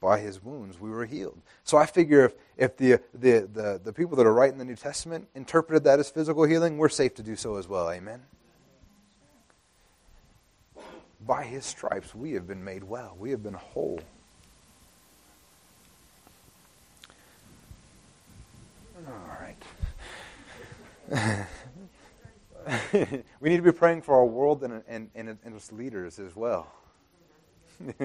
[0.00, 1.40] By his wounds we were healed.
[1.62, 4.74] So I figure if, if the, the, the, the people that are writing the New
[4.74, 7.88] Testament interpreted that as physical healing, we're safe to do so as well.
[7.88, 8.20] Amen?
[11.24, 14.00] By his stripes we have been made well, we have been whole.
[23.40, 26.36] we need to be praying for our world and, and, and, and its leaders as
[26.36, 26.72] well.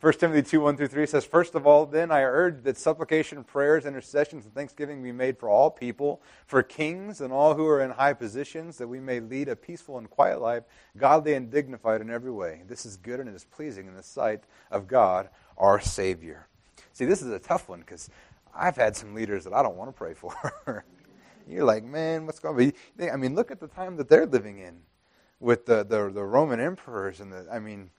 [0.00, 3.42] 1 Timothy 2 1 through 3 says, First of all, then I urge that supplication,
[3.42, 7.82] prayers, intercessions, and thanksgiving be made for all people, for kings and all who are
[7.82, 10.62] in high positions, that we may lead a peaceful and quiet life,
[10.96, 12.62] godly and dignified in every way.
[12.68, 16.46] This is good and it is pleasing in the sight of God, our Savior.
[16.92, 18.08] See, this is a tough one because
[18.54, 20.34] I've had some leaders that I don't want to pray for.
[21.48, 23.10] You're like, man, what's going on?
[23.10, 24.80] I mean, look at the time that they're living in
[25.40, 27.20] with the, the, the Roman emperors.
[27.20, 27.90] and the, I mean,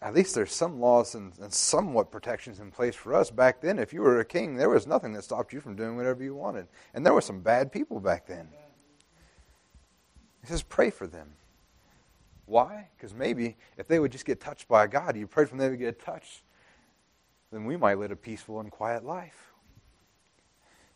[0.00, 3.30] at least there's some laws and, and, somewhat protections in place for us.
[3.30, 5.96] Back then, if you were a king, there was nothing that stopped you from doing
[5.96, 6.66] whatever you wanted.
[6.92, 8.48] And there were some bad people back then.
[10.40, 11.28] He says, pray for them.
[12.46, 12.88] Why?
[12.96, 15.76] Because maybe if they would just get touched by God, you prayed for them to
[15.76, 16.42] get touched,
[17.52, 19.52] then we might live a peaceful and quiet life.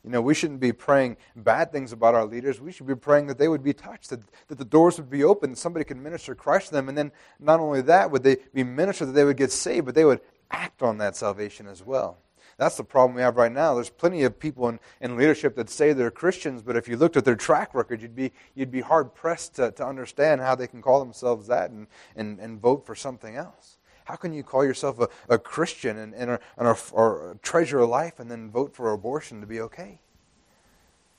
[0.02, 2.60] You know, we shouldn't be praying bad things about our leaders.
[2.60, 5.24] We should be praying that they would be touched, that, that the doors would be
[5.24, 6.88] open, and somebody could minister Christ to them.
[6.88, 9.96] And then not only that, would they be ministered that they would get saved, but
[9.96, 12.18] they would act on that salvation as well.
[12.56, 13.74] That's the problem we have right now.
[13.74, 17.16] There's plenty of people in, in leadership that say they're Christians, but if you looked
[17.16, 20.66] at their track record, you'd be, you'd be hard pressed to, to understand how they
[20.66, 23.75] can call themselves that and, and, and vote for something else.
[24.06, 28.30] How can you call yourself a, a Christian and, and, and or treasure life and
[28.30, 29.98] then vote for abortion to be okay?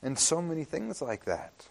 [0.01, 1.67] And so many things like that.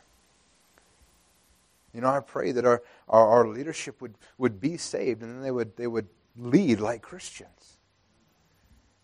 [1.95, 5.43] You know, I pray that our, our, our leadership would, would be saved and then
[5.43, 7.76] they would, they would lead like Christians.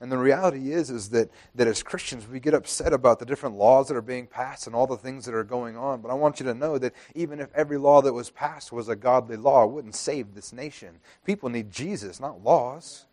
[0.02, 3.54] And the reality is, is that, that as Christians, we get upset about the different
[3.54, 6.00] laws that are being passed and all the things that are going on.
[6.00, 8.88] But I want you to know that even if every law that was passed was
[8.88, 10.98] a godly law, it wouldn't save this nation.
[11.24, 13.06] People need Jesus, not laws.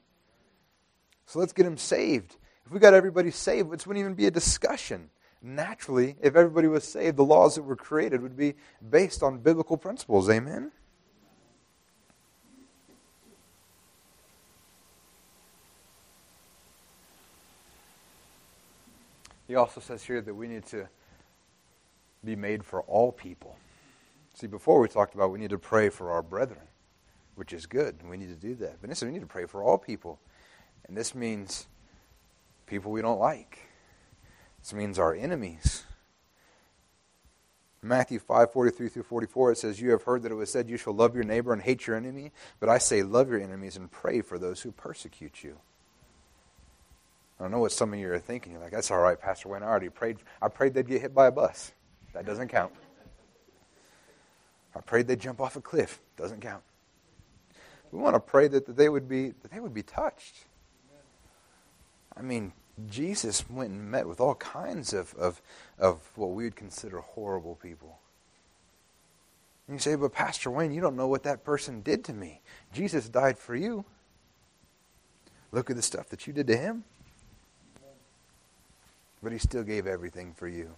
[1.27, 2.37] So let's get them saved.
[2.65, 5.11] If we got everybody saved, it wouldn't even be a discussion.
[5.43, 8.55] Naturally, if everybody was saved, the laws that were created would be
[8.89, 10.27] based on biblical principles.
[10.27, 10.71] Amen?
[19.49, 20.87] He also says here that we need to
[22.23, 23.57] be made for all people.
[24.35, 26.67] See, before we talked about we need to pray for our brethren,
[27.33, 28.77] which is good, and we need to do that.
[28.79, 30.19] But this we need to pray for all people.
[30.87, 31.67] And this means
[32.67, 33.57] people we don't like.
[34.61, 35.83] This means our enemies.
[37.81, 40.77] Matthew 5, 43 through 44, it says, You have heard that it was said, You
[40.77, 42.33] shall love your neighbor and hate your enemy.
[42.59, 45.57] But I say, Love your enemies and pray for those who persecute you.
[47.39, 48.51] I don't know what some of you are thinking.
[48.51, 49.63] You're like, That's all right, Pastor Wayne.
[49.63, 50.17] I already prayed.
[50.41, 51.71] I prayed they'd get hit by a bus.
[52.13, 52.73] That doesn't count.
[54.75, 55.99] I prayed they'd jump off a cliff.
[56.17, 56.63] Doesn't count.
[57.91, 60.35] We want to pray that, that they would be that they would be touched.
[62.15, 62.51] I mean,
[62.89, 65.41] Jesus went and met with all kinds of, of,
[65.77, 67.99] of what we would consider horrible people.
[69.67, 72.41] And you say, but Pastor Wayne, you don't know what that person did to me.
[72.73, 73.85] Jesus died for you.
[75.51, 76.83] Look at the stuff that you did to him.
[79.21, 80.75] But he still gave everything for you.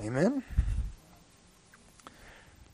[0.00, 0.42] Amen?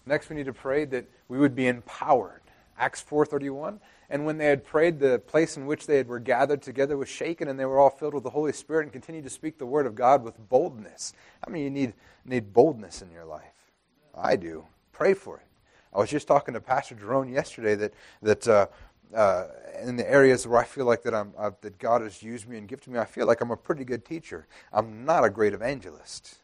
[0.06, 2.40] Next, we need to pray that we would be empowered.
[2.78, 3.78] Acts 4.31,
[4.08, 7.46] and when they had prayed, the place in which they were gathered together was shaken,
[7.46, 9.86] and they were all filled with the Holy Spirit and continued to speak the word
[9.86, 11.12] of God with boldness.
[11.46, 11.92] Many of you need,
[12.24, 13.44] need boldness in your life?
[14.14, 14.64] I do.
[14.92, 15.46] Pray for it.
[15.94, 18.66] I was just talking to Pastor Jerome yesterday that, that uh,
[19.14, 19.46] uh,
[19.82, 22.58] in the areas where I feel like that, I'm, uh, that God has used me
[22.58, 24.46] and gifted me, I feel like I'm a pretty good teacher.
[24.72, 26.36] I'm not a great evangelist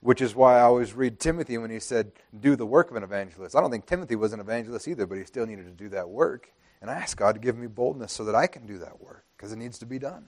[0.00, 3.02] which is why I always read Timothy when he said, Do the work of an
[3.02, 3.56] evangelist.
[3.56, 6.08] I don't think Timothy was an evangelist either, but he still needed to do that
[6.08, 6.52] work.
[6.80, 9.24] And I ask God to give me boldness so that I can do that work
[9.36, 10.26] because it needs to be done.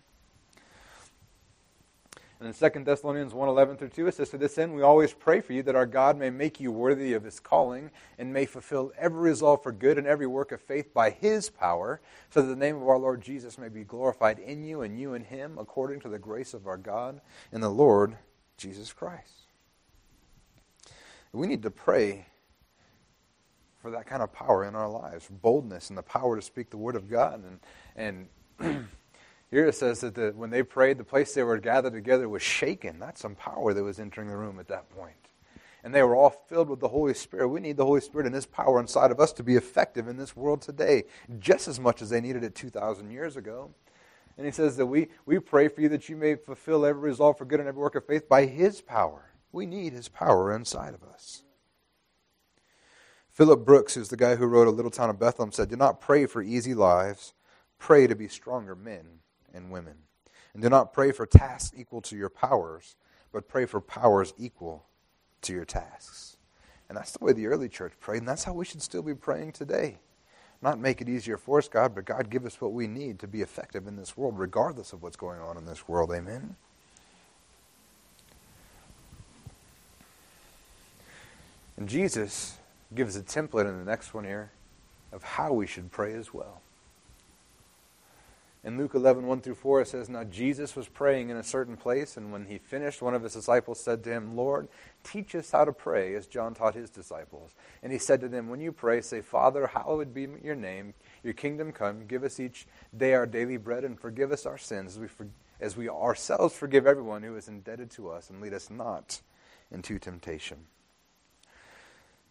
[2.41, 5.13] And in 2 Thessalonians 1 11 through 2, it says, To this end, we always
[5.13, 8.47] pray for you that our God may make you worthy of his calling and may
[8.47, 12.49] fulfill every resolve for good and every work of faith by his power, so that
[12.49, 15.59] the name of our Lord Jesus may be glorified in you and you in him,
[15.59, 17.21] according to the grace of our God
[17.51, 18.17] and the Lord
[18.57, 19.33] Jesus Christ.
[21.33, 22.27] We need to pray
[23.83, 26.77] for that kind of power in our lives, boldness and the power to speak the
[26.77, 27.43] word of God.
[27.97, 28.29] And,
[28.61, 28.89] and
[29.51, 32.43] here it says that the, when they prayed, the place they were gathered together was
[32.43, 32.99] shaken.
[32.99, 35.15] That's some power that was entering the room at that point.
[35.83, 37.49] And they were all filled with the Holy Spirit.
[37.49, 40.19] We need the Holy Spirit and His power inside of us to be effective in
[40.19, 41.05] this world today,
[41.39, 43.71] just as much as they needed it 2,000 years ago.
[44.37, 47.39] And He says that we, we pray for you that you may fulfill every resolve
[47.39, 49.31] for good and every work of faith by His power.
[49.51, 51.43] We need His power inside of us.
[53.31, 56.01] Philip Brooks, who's the guy who wrote A Little Town of Bethlehem, said, Do not
[56.01, 57.35] pray for easy lives.
[57.79, 59.21] Pray to be stronger men
[59.55, 59.95] and women.
[60.55, 62.97] And do not pray for tasks equal to your powers,
[63.33, 64.87] but pray for powers equal
[65.43, 66.37] to your tasks.
[66.89, 69.15] And that's the way the early church prayed, and that's how we should still be
[69.15, 69.99] praying today.
[70.61, 73.29] Not make it easier for us, God, but God, give us what we need to
[73.29, 76.11] be effective in this world, regardless of what's going on in this world.
[76.13, 76.57] Amen.
[81.77, 82.57] And Jesus
[82.93, 84.51] gives a template in the next one here
[85.13, 86.61] of how we should pray as well.
[88.65, 91.77] In Luke 11, 1 through 4, it says, Now Jesus was praying in a certain
[91.77, 94.69] place, and when he finished, one of his disciples said to him, Lord,
[95.05, 97.55] teach us how to pray, as John taught his disciples.
[97.85, 101.35] And he said to them, When you pray, say, Father, hallowed be your name, your
[101.35, 104.99] kingdom come, give us each day our daily bread, and forgive us our sins, as
[104.99, 105.29] we, for,
[105.61, 109.21] as we ourselves forgive everyone who is indebted to us, and lead us not
[109.71, 110.59] into temptation.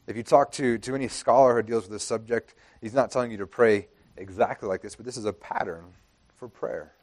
[0.07, 3.31] If you talk to, to any scholar who deals with this subject, he's not telling
[3.31, 5.93] you to pray exactly like this, but this is a pattern
[6.37, 6.93] for prayer.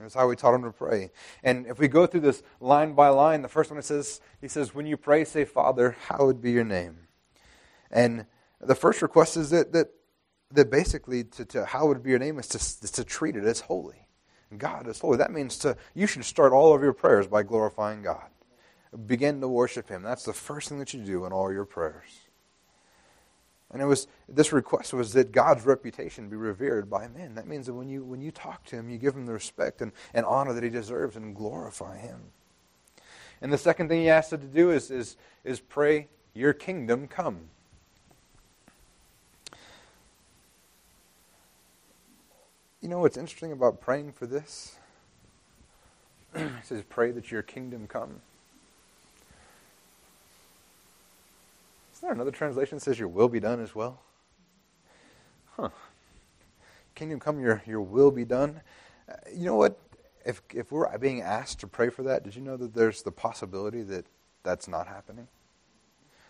[0.00, 1.10] That's how we taught him to pray.
[1.42, 4.46] And if we go through this line by line, the first one it says, he
[4.46, 7.08] says, When you pray, say, Father, hallowed be your name.
[7.90, 8.26] And
[8.60, 9.88] the first request is that that,
[10.52, 13.60] that basically to, to hallowed be your name is to, is to treat it as
[13.60, 14.06] holy.
[14.56, 15.18] God is holy.
[15.18, 18.28] That means to you should start all of your prayers by glorifying God.
[19.06, 20.02] Begin to worship Him.
[20.02, 22.27] That's the first thing that you do in all your prayers.
[23.70, 27.34] And it was this request was that God's reputation be revered by men.
[27.34, 29.82] That means that when you when you talk to him, you give him the respect
[29.82, 32.20] and, and honor that he deserves and glorify him.
[33.40, 37.06] And the second thing he asked us to do is, is, is pray, Your kingdom
[37.06, 37.50] come.
[42.80, 44.76] You know what's interesting about praying for this?
[46.36, 48.22] he says, Pray that your kingdom come.
[51.98, 54.00] Is there another translation that says your will be done as well?
[55.56, 55.70] Huh.
[56.94, 58.60] Kingdom come, your, your will be done.
[59.10, 59.80] Uh, you know what?
[60.24, 63.10] If, if we're being asked to pray for that, did you know that there's the
[63.10, 64.06] possibility that
[64.44, 65.26] that's not happening?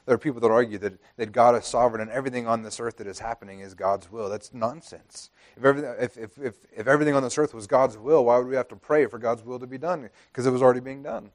[0.06, 2.96] there are people that argue that, that God is sovereign and everything on this earth
[2.96, 4.30] that is happening is God's will.
[4.30, 5.28] That's nonsense.
[5.54, 8.46] If everything, if, if, if, if everything on this earth was God's will, why would
[8.46, 10.08] we have to pray for God's will to be done?
[10.32, 11.30] Because it was already being done.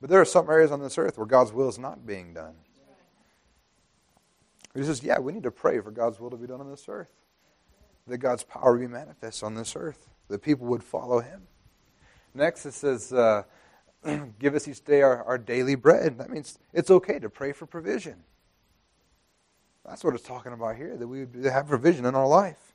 [0.00, 2.54] But there are some areas on this earth where God's will is not being done.
[4.74, 6.86] He says, yeah, we need to pray for God's will to be done on this
[6.88, 7.12] earth.
[8.08, 10.08] That God's power be manifest on this earth.
[10.28, 11.42] That people would follow him.
[12.34, 13.44] Next, it says, uh,
[14.38, 16.18] give us each day our, our daily bread.
[16.18, 18.24] That means it's okay to pray for provision.
[19.86, 22.74] That's what it's talking about here, that we have provision in our life.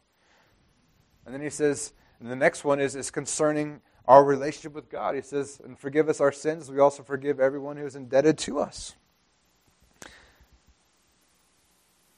[1.25, 5.15] And then he says, the next one is, is concerning our relationship with God.
[5.15, 6.69] He says, and forgive us our sins.
[6.69, 8.95] We also forgive everyone who is indebted to us.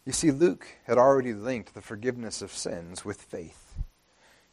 [0.06, 3.72] You see, Luke had already linked the forgiveness of sins with faith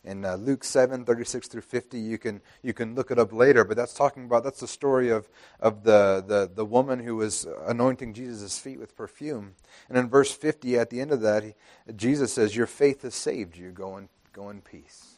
[0.05, 1.99] in uh, Luke 7, 36 through 50.
[1.99, 5.11] You can, you can look it up later, but that's talking about, that's the story
[5.11, 5.29] of,
[5.61, 9.55] of the, the, the woman who was anointing Jesus' feet with perfume.
[9.89, 11.55] And in verse 50, at the end of that, he,
[11.95, 13.71] Jesus says, Your faith has saved you.
[13.71, 15.17] Go in, go in peace.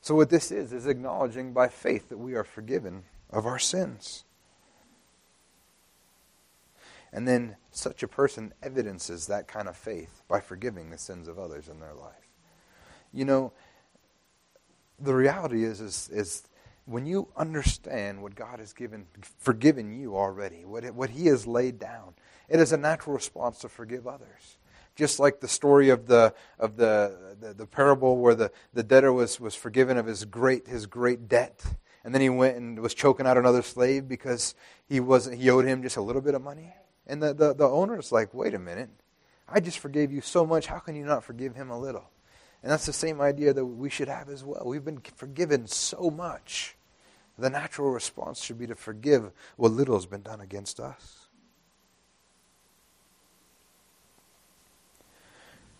[0.00, 4.24] So, what this is, is acknowledging by faith that we are forgiven of our sins.
[7.12, 11.38] And then such a person evidences that kind of faith by forgiving the sins of
[11.38, 12.30] others in their life.
[13.12, 13.52] You know,
[14.98, 16.42] the reality is, is, is
[16.86, 19.06] when you understand what God has given,
[19.38, 22.14] forgiven you already, what, what He has laid down,
[22.48, 24.58] it is a natural response to forgive others.
[24.94, 29.10] Just like the story of the of the, the, the parable where the, the debtor
[29.10, 31.64] was, was forgiven of his great his great debt,
[32.04, 34.54] and then he went and was choking out another slave because
[34.86, 36.74] he wasn't he owed him just a little bit of money.
[37.06, 38.90] And the, the, the owner is like, wait a minute,
[39.48, 42.10] I just forgave you so much, how can you not forgive him a little?
[42.62, 44.62] And that's the same idea that we should have as well.
[44.64, 46.76] We've been forgiven so much.
[47.38, 51.26] The natural response should be to forgive what little has been done against us.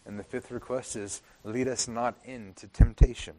[0.04, 3.34] And the fifth request is lead us not into temptation.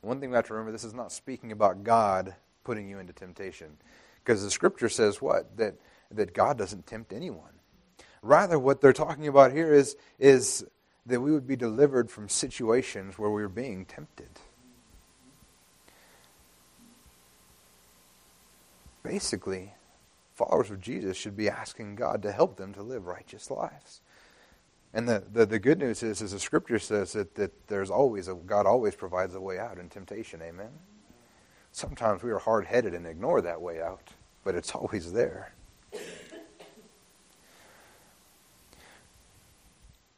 [0.00, 2.34] One thing we have to remember this is not speaking about God
[2.64, 3.76] putting you into temptation.
[4.22, 5.56] Because the scripture says what?
[5.56, 5.74] That,
[6.10, 7.44] that God doesn't tempt anyone.
[8.22, 10.64] Rather, what they're talking about here is, is
[11.06, 14.28] that we would be delivered from situations where we are being tempted.
[19.02, 19.72] Basically,
[20.34, 24.00] followers of Jesus should be asking God to help them to live righteous lives.
[24.92, 28.28] And the, the, the good news is, as the scripture says, that, that there's always
[28.28, 30.40] a, God always provides a way out in temptation.
[30.42, 30.70] Amen?
[31.72, 34.10] Sometimes we are hard headed and ignore that way out,
[34.44, 35.52] but it's always there.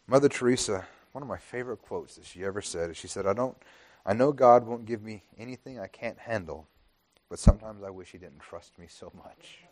[0.06, 3.32] Mother Teresa, one of my favorite quotes that she ever said is she said, I
[3.32, 3.56] don't
[4.04, 6.66] I know God won't give me anything I can't handle,
[7.28, 9.64] but sometimes I wish he didn't trust me so much.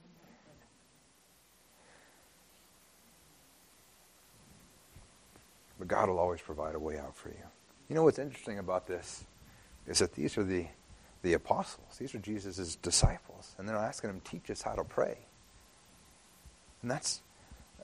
[5.78, 7.44] But God will always provide a way out for you.
[7.88, 9.24] You know what's interesting about this
[9.86, 10.66] is that these are the,
[11.22, 11.96] the apostles.
[11.98, 13.54] These are Jesus' disciples.
[13.56, 15.18] And they're asking him, teach us how to pray.
[16.88, 17.20] And that's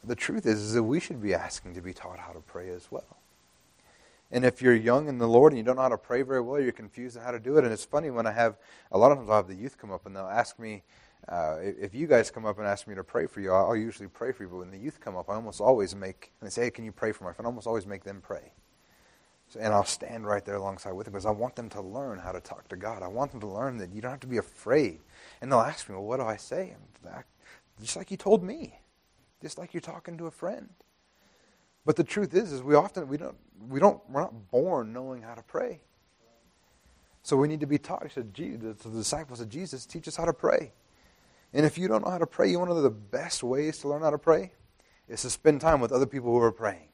[0.03, 2.71] the truth is, is that we should be asking to be taught how to pray
[2.71, 3.19] as well.
[4.33, 6.41] And if you're young in the Lord and you don't know how to pray very
[6.41, 7.65] well, you're confused on how to do it.
[7.65, 8.57] And it's funny when I have,
[8.91, 10.85] a lot of times I'll have the youth come up and they'll ask me,
[11.29, 14.09] uh, if you guys come up and ask me to pray for you, I'll, usually
[14.09, 14.49] pray for you.
[14.49, 16.87] But when the youth come up, I almost always make, and they say, hey, can
[16.87, 17.47] you pray for my friend?
[17.47, 18.53] I almost always make them pray.
[19.49, 22.21] So, and I'll stand right there alongside with them because I want them to learn
[22.21, 23.03] how to talk to God.
[23.03, 25.01] I want them to learn that you don't have to be afraid.
[25.43, 26.75] And they'll ask me, well, what do I say?
[27.83, 28.79] Just like you told me
[29.45, 30.71] just like you're talking to a friend.
[31.85, 33.37] But the truth is, is we often we don't
[33.69, 35.83] we don't we're not born knowing how to pray.
[37.23, 40.33] So we need to be taught Jesus, the disciples of Jesus, teach us how to
[40.33, 40.73] pray.
[41.53, 44.01] And if you don't know how to pray, you know the best ways to learn
[44.01, 44.53] how to pray
[45.09, 46.89] is to spend time with other people who are praying.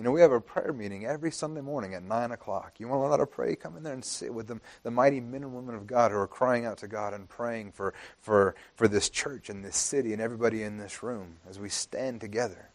[0.00, 2.76] You know, we have a prayer meeting every Sunday morning at 9 o'clock.
[2.78, 3.54] You want to learn how to pray?
[3.54, 6.16] Come in there and sit with them, the mighty men and women of God who
[6.16, 10.14] are crying out to God and praying for, for, for this church and this city
[10.14, 12.70] and everybody in this room as we stand together.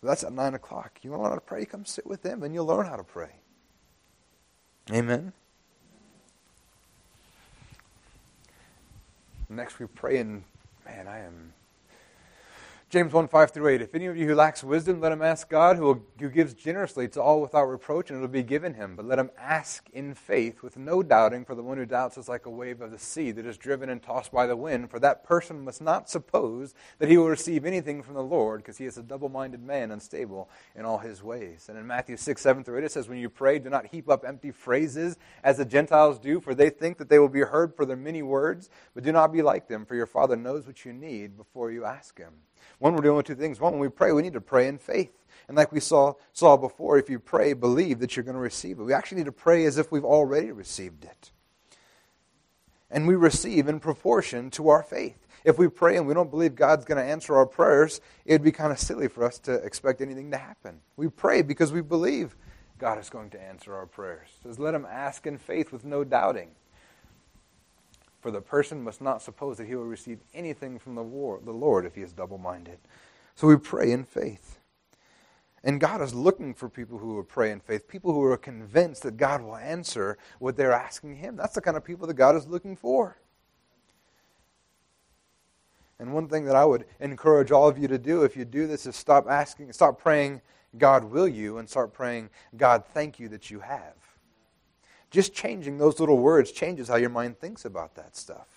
[0.00, 0.98] Well, that's at 9 o'clock.
[1.02, 1.66] You want to learn how to pray?
[1.66, 3.32] Come sit with them and you'll learn how to pray.
[4.90, 5.34] Amen?
[9.50, 10.42] Next, we pray, and
[10.86, 11.52] man, I am
[12.88, 13.82] James 1 5 through 8.
[13.82, 16.54] If any of you who lacks wisdom, let him ask God, who, will, who gives
[16.54, 18.94] generously to all without reproach, and it will be given him.
[18.94, 22.28] But let him ask in faith, with no doubting, for the one who doubts is
[22.28, 24.88] like a wave of the sea that is driven and tossed by the wind.
[24.88, 28.78] For that person must not suppose that he will receive anything from the Lord, because
[28.78, 31.66] he is a double minded man, unstable in all his ways.
[31.68, 34.08] And in Matthew 6 7 through 8, it says, When you pray, do not heap
[34.08, 37.74] up empty phrases as the Gentiles do, for they think that they will be heard
[37.74, 38.70] for their many words.
[38.94, 41.84] But do not be like them, for your Father knows what you need before you
[41.84, 42.32] ask him.
[42.78, 43.60] One, we're doing two things.
[43.60, 45.12] One, when we pray, we need to pray in faith.
[45.48, 48.78] And like we saw, saw before, if you pray, believe that you're going to receive
[48.78, 48.82] it.
[48.82, 51.30] We actually need to pray as if we've already received it.
[52.90, 55.26] And we receive in proportion to our faith.
[55.44, 58.42] If we pray and we don't believe God's going to answer our prayers, it would
[58.42, 60.80] be kind of silly for us to expect anything to happen.
[60.96, 62.36] We pray because we believe
[62.78, 64.28] God is going to answer our prayers.
[64.42, 66.50] Says, let him ask in faith with no doubting.
[68.26, 71.52] For the person must not suppose that he will receive anything from the, war, the
[71.52, 72.78] Lord if he is double minded.
[73.36, 74.58] So we pray in faith.
[75.62, 79.04] And God is looking for people who will pray in faith, people who are convinced
[79.04, 81.36] that God will answer what they're asking Him.
[81.36, 83.16] That's the kind of people that God is looking for.
[86.00, 88.66] And one thing that I would encourage all of you to do if you do
[88.66, 90.40] this is stop asking, stop praying,
[90.76, 93.94] God will you, and start praying, God, thank you that you have.
[95.16, 98.48] Just changing those little words changes how your mind thinks about that stuff.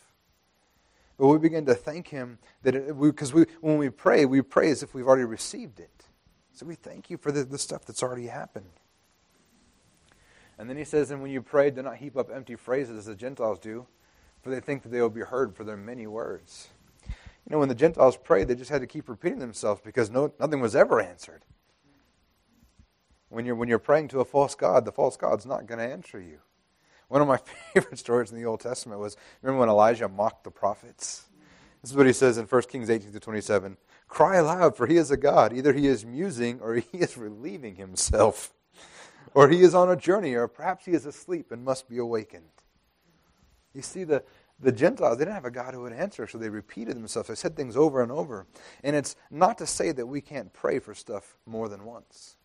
[1.18, 4.84] But we begin to thank Him that because we, when we pray, we pray as
[4.84, 6.04] if we've already received it.
[6.52, 8.74] So we thank you for the, the stuff that's already happened.
[10.58, 13.06] And then he says, And when you pray, do not heap up empty phrases as
[13.06, 13.88] the Gentiles do,
[14.42, 16.68] for they think that they will be heard for their many words.
[17.08, 20.34] You know, when the Gentiles prayed, they just had to keep repeating themselves because no,
[20.42, 21.44] nothing was ever answered.
[23.30, 25.86] When you're, when you're praying to a false God, the false God's not going to
[25.86, 26.40] answer you.
[27.10, 27.38] One of my
[27.74, 31.26] favorite stories in the Old Testament was remember when Elijah mocked the prophets?
[31.82, 33.78] This is what he says in 1 Kings 18 to 27.
[34.08, 35.54] Cry aloud, for he is a God.
[35.54, 38.54] Either he is musing or he is relieving himself,
[39.34, 42.50] or he is on a journey, or perhaps he is asleep and must be awakened.
[43.74, 44.24] You see, the,
[44.60, 47.30] the Gentiles, they didn't have a God who would answer, so they repeated themselves.
[47.30, 48.46] They said things over and over.
[48.84, 52.36] And it's not to say that we can't pray for stuff more than once.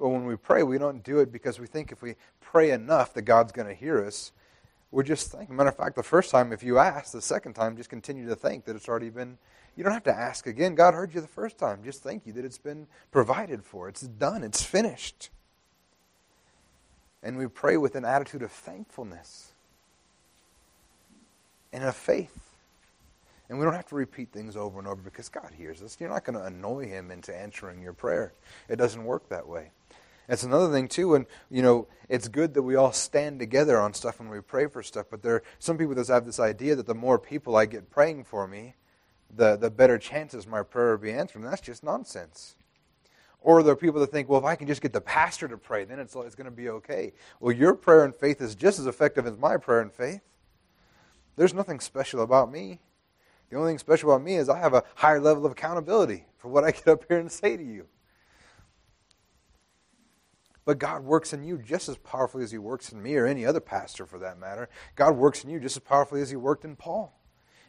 [0.00, 3.12] But when we pray, we don't do it because we think if we pray enough
[3.12, 4.32] that God's going to hear us.
[4.90, 5.54] We're just thinking.
[5.54, 8.34] Matter of fact, the first time, if you ask, the second time, just continue to
[8.34, 9.36] think that it's already been.
[9.76, 10.74] You don't have to ask again.
[10.74, 11.84] God heard you the first time.
[11.84, 13.90] Just thank you that it's been provided for.
[13.90, 14.42] It's done.
[14.42, 15.28] It's finished.
[17.22, 19.52] And we pray with an attitude of thankfulness
[21.74, 22.56] and of faith.
[23.50, 25.98] And we don't have to repeat things over and over because God hears us.
[26.00, 28.32] You're not going to annoy Him into answering your prayer.
[28.68, 29.70] It doesn't work that way.
[30.30, 33.92] It's another thing too, and you know, it's good that we all stand together on
[33.92, 35.06] stuff when we pray for stuff.
[35.10, 37.90] But there, are some people that have this idea that the more people I get
[37.90, 38.76] praying for me,
[39.34, 41.42] the the better chances my prayer will be answered.
[41.42, 42.54] And that's just nonsense.
[43.40, 45.56] Or there are people that think, well, if I can just get the pastor to
[45.56, 47.12] pray, then it's, it's going to be okay.
[47.40, 50.20] Well, your prayer and faith is just as effective as my prayer and faith.
[51.36, 52.80] There's nothing special about me.
[53.48, 56.48] The only thing special about me is I have a higher level of accountability for
[56.48, 57.86] what I get up here and say to you.
[60.70, 63.44] But God works in you just as powerfully as He works in me or any
[63.44, 64.68] other pastor for that matter.
[64.94, 67.12] God works in you just as powerfully as He worked in Paul.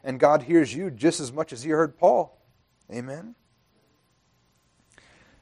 [0.03, 2.39] And God hears you just as much as He heard Paul.
[2.93, 3.33] Amen?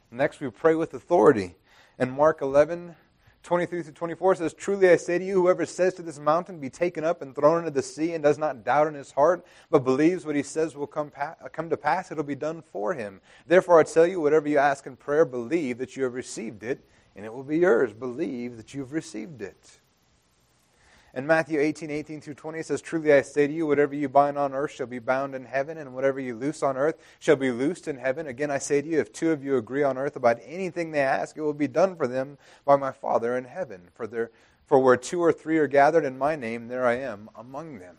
[0.09, 1.57] Next, we pray with authority.
[1.97, 2.95] And Mark 11,
[3.43, 6.69] 23 through 24 says, Truly I say to you, whoever says to this mountain, Be
[6.69, 9.83] taken up and thrown into the sea, and does not doubt in his heart, but
[9.83, 13.19] believes what he says will come, pa- come to pass, it'll be done for him.
[13.47, 16.85] Therefore I tell you, whatever you ask in prayer, believe that you have received it,
[17.19, 17.91] and it will be yours.
[17.91, 19.81] Believe that you've received it.
[21.13, 24.37] And Matthew 18, 18 through 20 says, Truly I say to you, whatever you bind
[24.37, 27.51] on earth shall be bound in heaven, and whatever you loose on earth shall be
[27.51, 28.25] loosed in heaven.
[28.25, 31.01] Again, I say to you, if two of you agree on earth about anything they
[31.01, 33.89] ask, it will be done for them by my Father in heaven.
[33.93, 34.31] For, there,
[34.65, 37.97] for where two or three are gathered in my name, there I am among them.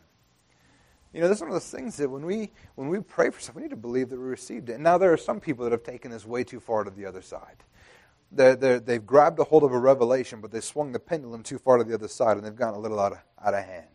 [1.12, 3.40] You know, this is one of those things that when we when we pray for
[3.40, 4.74] something, we need to believe that we received it.
[4.74, 7.04] And now there are some people that have taken this way too far to the
[7.04, 7.64] other side
[8.32, 11.78] they're, they've grabbed a hold of a revelation, but they swung the pendulum too far
[11.78, 13.86] to the other side, and they've gotten a little out of, out of hand.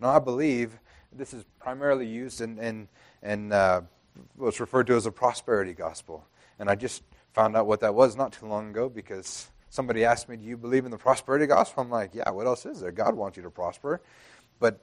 [0.00, 0.78] Now, I believe
[1.12, 2.88] this is primarily used in, in,
[3.22, 3.82] in uh,
[4.36, 6.24] what's referred to as a prosperity gospel.
[6.58, 7.02] And I just
[7.32, 10.56] found out what that was not too long ago because somebody asked me, Do you
[10.56, 11.82] believe in the prosperity gospel?
[11.82, 12.92] I'm like, Yeah, what else is there?
[12.92, 14.00] God wants you to prosper.
[14.60, 14.82] But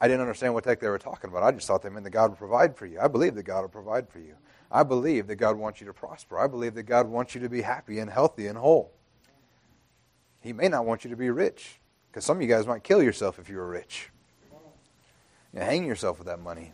[0.00, 1.42] I didn't understand what the heck they were talking about.
[1.42, 3.00] I just thought they meant that God would provide for you.
[3.00, 4.34] I believe that God will provide for you.
[4.74, 6.36] I believe that God wants you to prosper.
[6.36, 8.90] I believe that God wants you to be happy and healthy and whole.
[10.40, 11.78] He may not want you to be rich,
[12.10, 14.10] because some of you guys might kill yourself if you were rich.
[15.54, 16.72] You hang yourself with that money.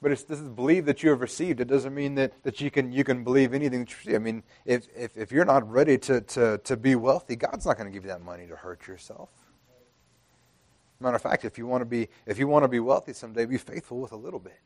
[0.00, 1.60] But it's, this is believe that you have received.
[1.60, 4.14] It doesn't mean that, that you, can, you can believe anything that you see.
[4.14, 7.76] I mean, if, if, if you're not ready to, to, to be wealthy, God's not
[7.76, 9.28] going to give you that money to hurt yourself.
[11.00, 13.46] Matter of fact, if you want to be if you want to be wealthy someday,
[13.46, 14.60] be faithful with a little bit.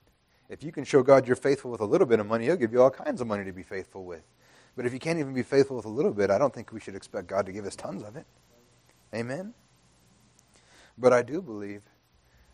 [0.49, 2.72] If you can show God you're faithful with a little bit of money, He'll give
[2.72, 4.22] you all kinds of money to be faithful with.
[4.76, 6.80] But if you can't even be faithful with a little bit, I don't think we
[6.80, 8.26] should expect God to give us tons of it.
[9.14, 9.55] Amen?
[10.99, 11.82] But I do believe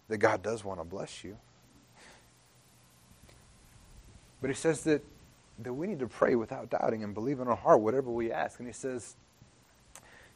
[0.08, 1.36] that God does want to bless you.
[4.40, 5.04] But He says that,
[5.58, 8.58] that we need to pray without doubting and believe in our heart whatever we ask.
[8.58, 9.16] And He says,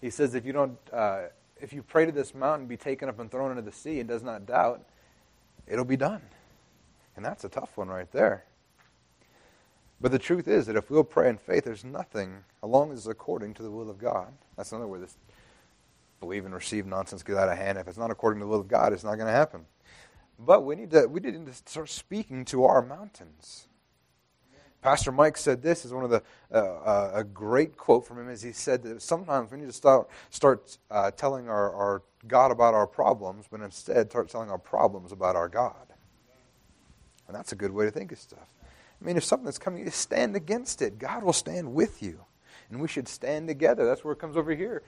[0.00, 0.78] He says if you don't.
[0.92, 1.24] Uh,
[1.60, 4.08] if you pray to this mountain be taken up and thrown into the sea and
[4.08, 4.84] does not doubt,
[5.66, 6.20] it'll be done.
[7.16, 8.44] And that's a tough one right there.
[10.00, 12.98] But the truth is that if we'll pray in faith, there's nothing, as long as
[12.98, 14.32] it's according to the will of God.
[14.56, 15.16] That's another way this
[16.20, 17.78] believe and receive nonsense get out of hand.
[17.78, 19.66] If it's not according to the will of God, it's not going to happen.
[20.38, 23.68] But we need to we need to start speaking to our mountains.
[24.82, 28.28] Pastor Mike said this is one of the uh, uh, a great quote from him
[28.28, 32.50] as he said that sometimes we need to start start uh, telling our, our God
[32.50, 35.93] about our problems, but instead start telling our problems about our God.
[37.26, 38.46] And that's a good way to think of stuff.
[39.00, 40.98] I mean, if something's coming, you stand against it.
[40.98, 42.20] God will stand with you,
[42.70, 43.84] and we should stand together.
[43.84, 44.82] That's where it comes over here.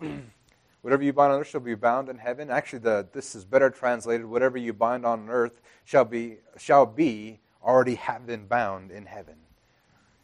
[0.82, 2.50] Whatever you bind on earth shall be bound in heaven.
[2.50, 4.26] Actually, the, this is better translated.
[4.26, 9.34] Whatever you bind on earth shall be shall be already have been bound in heaven.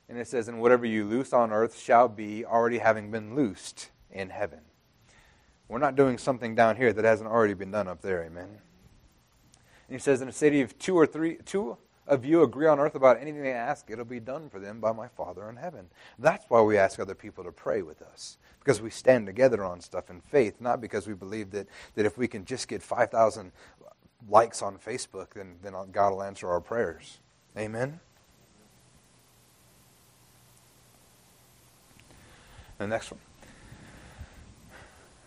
[0.08, 3.90] And it says, And whatever you loose on earth shall be already having been loosed
[4.10, 4.60] in heaven.
[5.68, 8.58] We're not doing something down here that hasn't already been done up there, amen.
[9.92, 11.76] He says, In a city of two or three two
[12.06, 14.92] of you agree on earth about anything they ask, it'll be done for them by
[14.92, 15.86] my Father in heaven.
[16.18, 18.38] That's why we ask other people to pray with us.
[18.58, 22.18] Because we stand together on stuff in faith, not because we believe that, that if
[22.18, 23.52] we can just get 5,000
[24.28, 27.18] likes on Facebook, then, then God will answer our prayers.
[27.56, 28.00] Amen?
[32.78, 33.20] The next one.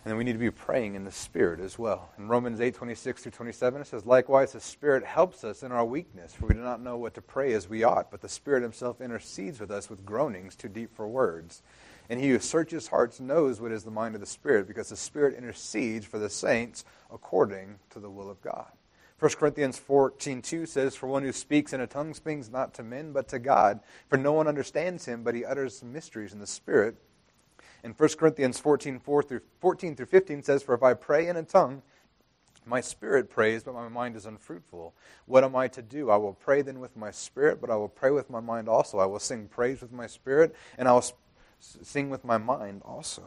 [0.06, 2.10] And then we need to be praying in the Spirit as well.
[2.16, 5.84] In Romans 8, 26 through 27, it says, Likewise, the Spirit helps us in our
[5.84, 8.62] weakness, for we do not know what to pray as we ought, but the Spirit
[8.62, 11.60] Himself intercedes with us with groanings too deep for words.
[12.08, 14.96] And he who searches hearts knows what is the mind of the Spirit, because the
[14.96, 18.70] Spirit intercedes for the saints according to the will of God.
[19.18, 23.10] 1 Corinthians 14:2 says, For one who speaks in a tongue speaks not to men,
[23.10, 23.80] but to God.
[24.08, 26.94] For no one understands him, but he utters mysteries in the Spirit.
[27.86, 31.36] And 1 Corinthians 14, 4 through, 14 through 15 says, For if I pray in
[31.36, 31.82] a tongue,
[32.66, 34.92] my spirit prays, but my mind is unfruitful.
[35.26, 36.10] What am I to do?
[36.10, 38.98] I will pray then with my spirit, but I will pray with my mind also.
[38.98, 41.04] I will sing praise with my spirit, and I will
[41.60, 43.22] sing with my mind also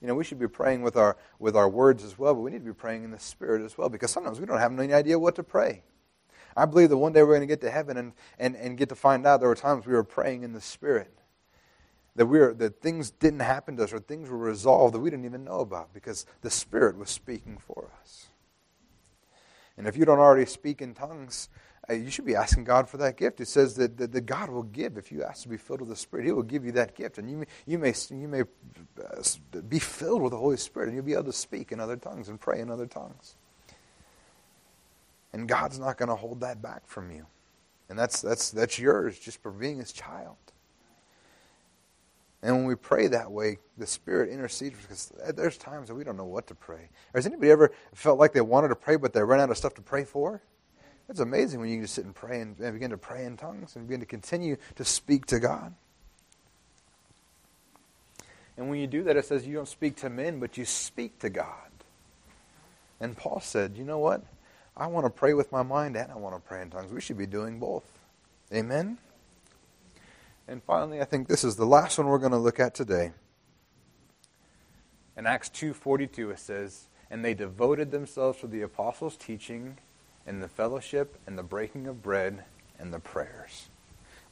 [0.00, 2.50] you know, we should be praying with our, with our words as well, but we
[2.50, 4.92] need to be praying in the Spirit as well because sometimes we don't have any
[4.92, 5.82] idea what to pray.
[6.56, 8.88] I believe that one day we're going to get to heaven and, and, and get
[8.90, 11.12] to find out there were times we were praying in the Spirit.
[12.16, 15.26] That, we that things didn't happen to us or things were resolved that we didn't
[15.26, 18.28] even know about because the Spirit was speaking for us.
[19.76, 21.50] And if you don't already speak in tongues,
[21.90, 23.40] you should be asking God for that gift.
[23.40, 25.90] It says that, that, that, God will give if you ask to be filled with
[25.90, 26.26] the Spirit.
[26.26, 29.78] He will give you that gift, and you may, you may you may uh, be
[29.78, 32.40] filled with the Holy Spirit, and you'll be able to speak in other tongues and
[32.40, 33.36] pray in other tongues.
[35.32, 37.26] And God's not going to hold that back from you,
[37.88, 40.36] and that's that's that's yours just for being His child.
[42.42, 46.16] And when we pray that way, the Spirit intercedes because there's times that we don't
[46.16, 46.90] know what to pray.
[47.14, 49.74] Has anybody ever felt like they wanted to pray, but they ran out of stuff
[49.74, 50.42] to pray for?
[51.08, 53.36] It's amazing when you can just sit and pray and, and begin to pray in
[53.36, 55.74] tongues and begin to continue to speak to God.
[58.56, 61.18] And when you do that, it says you don't speak to men, but you speak
[61.20, 61.70] to God.
[63.00, 64.22] And Paul said, you know what?
[64.76, 66.92] I want to pray with my mind and I want to pray in tongues.
[66.92, 67.84] We should be doing both.
[68.52, 68.98] Amen?
[70.48, 73.12] And finally, I think this is the last one we're going to look at today.
[75.16, 79.78] In Acts 2.42 it says, And they devoted themselves to the apostles' teaching
[80.26, 82.44] and the fellowship and the breaking of bread
[82.78, 83.68] and the prayers.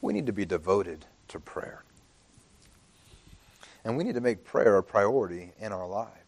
[0.00, 1.82] We need to be devoted to prayer.
[3.84, 6.23] And we need to make prayer a priority in our lives.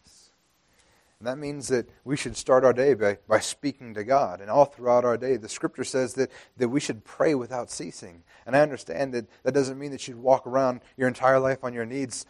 [1.19, 4.39] And that means that we should start our day by, by speaking to God.
[4.39, 8.21] And all throughout our day, the scripture says that, that we should pray without ceasing.
[8.45, 11.73] And I understand that that doesn't mean that you'd walk around your entire life on
[11.73, 12.27] your knees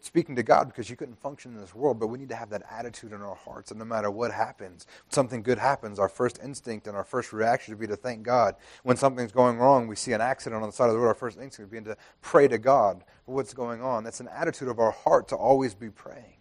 [0.00, 1.98] speaking to God because you couldn't function in this world.
[1.98, 3.72] But we need to have that attitude in our hearts.
[3.72, 7.72] And no matter what happens, something good happens, our first instinct and our first reaction
[7.72, 8.54] should be to thank God.
[8.84, 11.14] When something's going wrong, we see an accident on the side of the road, our
[11.14, 14.04] first instinct would be to pray to God for what's going on.
[14.04, 16.36] That's an attitude of our heart to always be praying.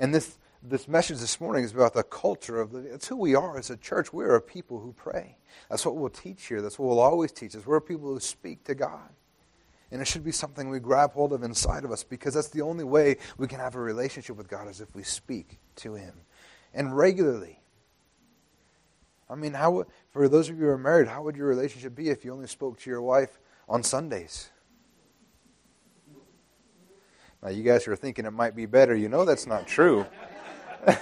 [0.00, 2.78] And this, this message this morning is about the culture of the.
[2.78, 4.14] It's who we are as a church.
[4.14, 5.36] We are a people who pray.
[5.68, 6.62] That's what we'll teach here.
[6.62, 7.66] That's what we'll always teach us.
[7.66, 9.10] We're people who speak to God.
[9.92, 12.62] And it should be something we grab hold of inside of us because that's the
[12.62, 16.14] only way we can have a relationship with God is if we speak to Him.
[16.72, 17.60] And regularly.
[19.28, 22.08] I mean, how for those of you who are married, how would your relationship be
[22.08, 23.38] if you only spoke to your wife
[23.68, 24.48] on Sundays?
[27.42, 28.94] Now, you guys are thinking it might be better.
[28.94, 30.06] You know that's not true.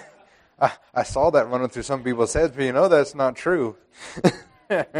[0.60, 3.76] I, I saw that running through some people's heads, but you know that's not true.
[4.68, 4.92] what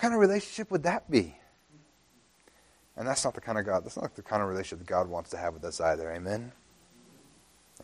[0.00, 1.36] kind of relationship would that be?
[2.96, 5.08] And that's not the kind of God, that's not the kind of relationship that God
[5.08, 6.12] wants to have with us either.
[6.12, 6.52] Amen?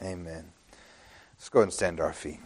[0.02, 0.52] Amen.
[1.34, 2.40] Let's go ahead and stand to our feet.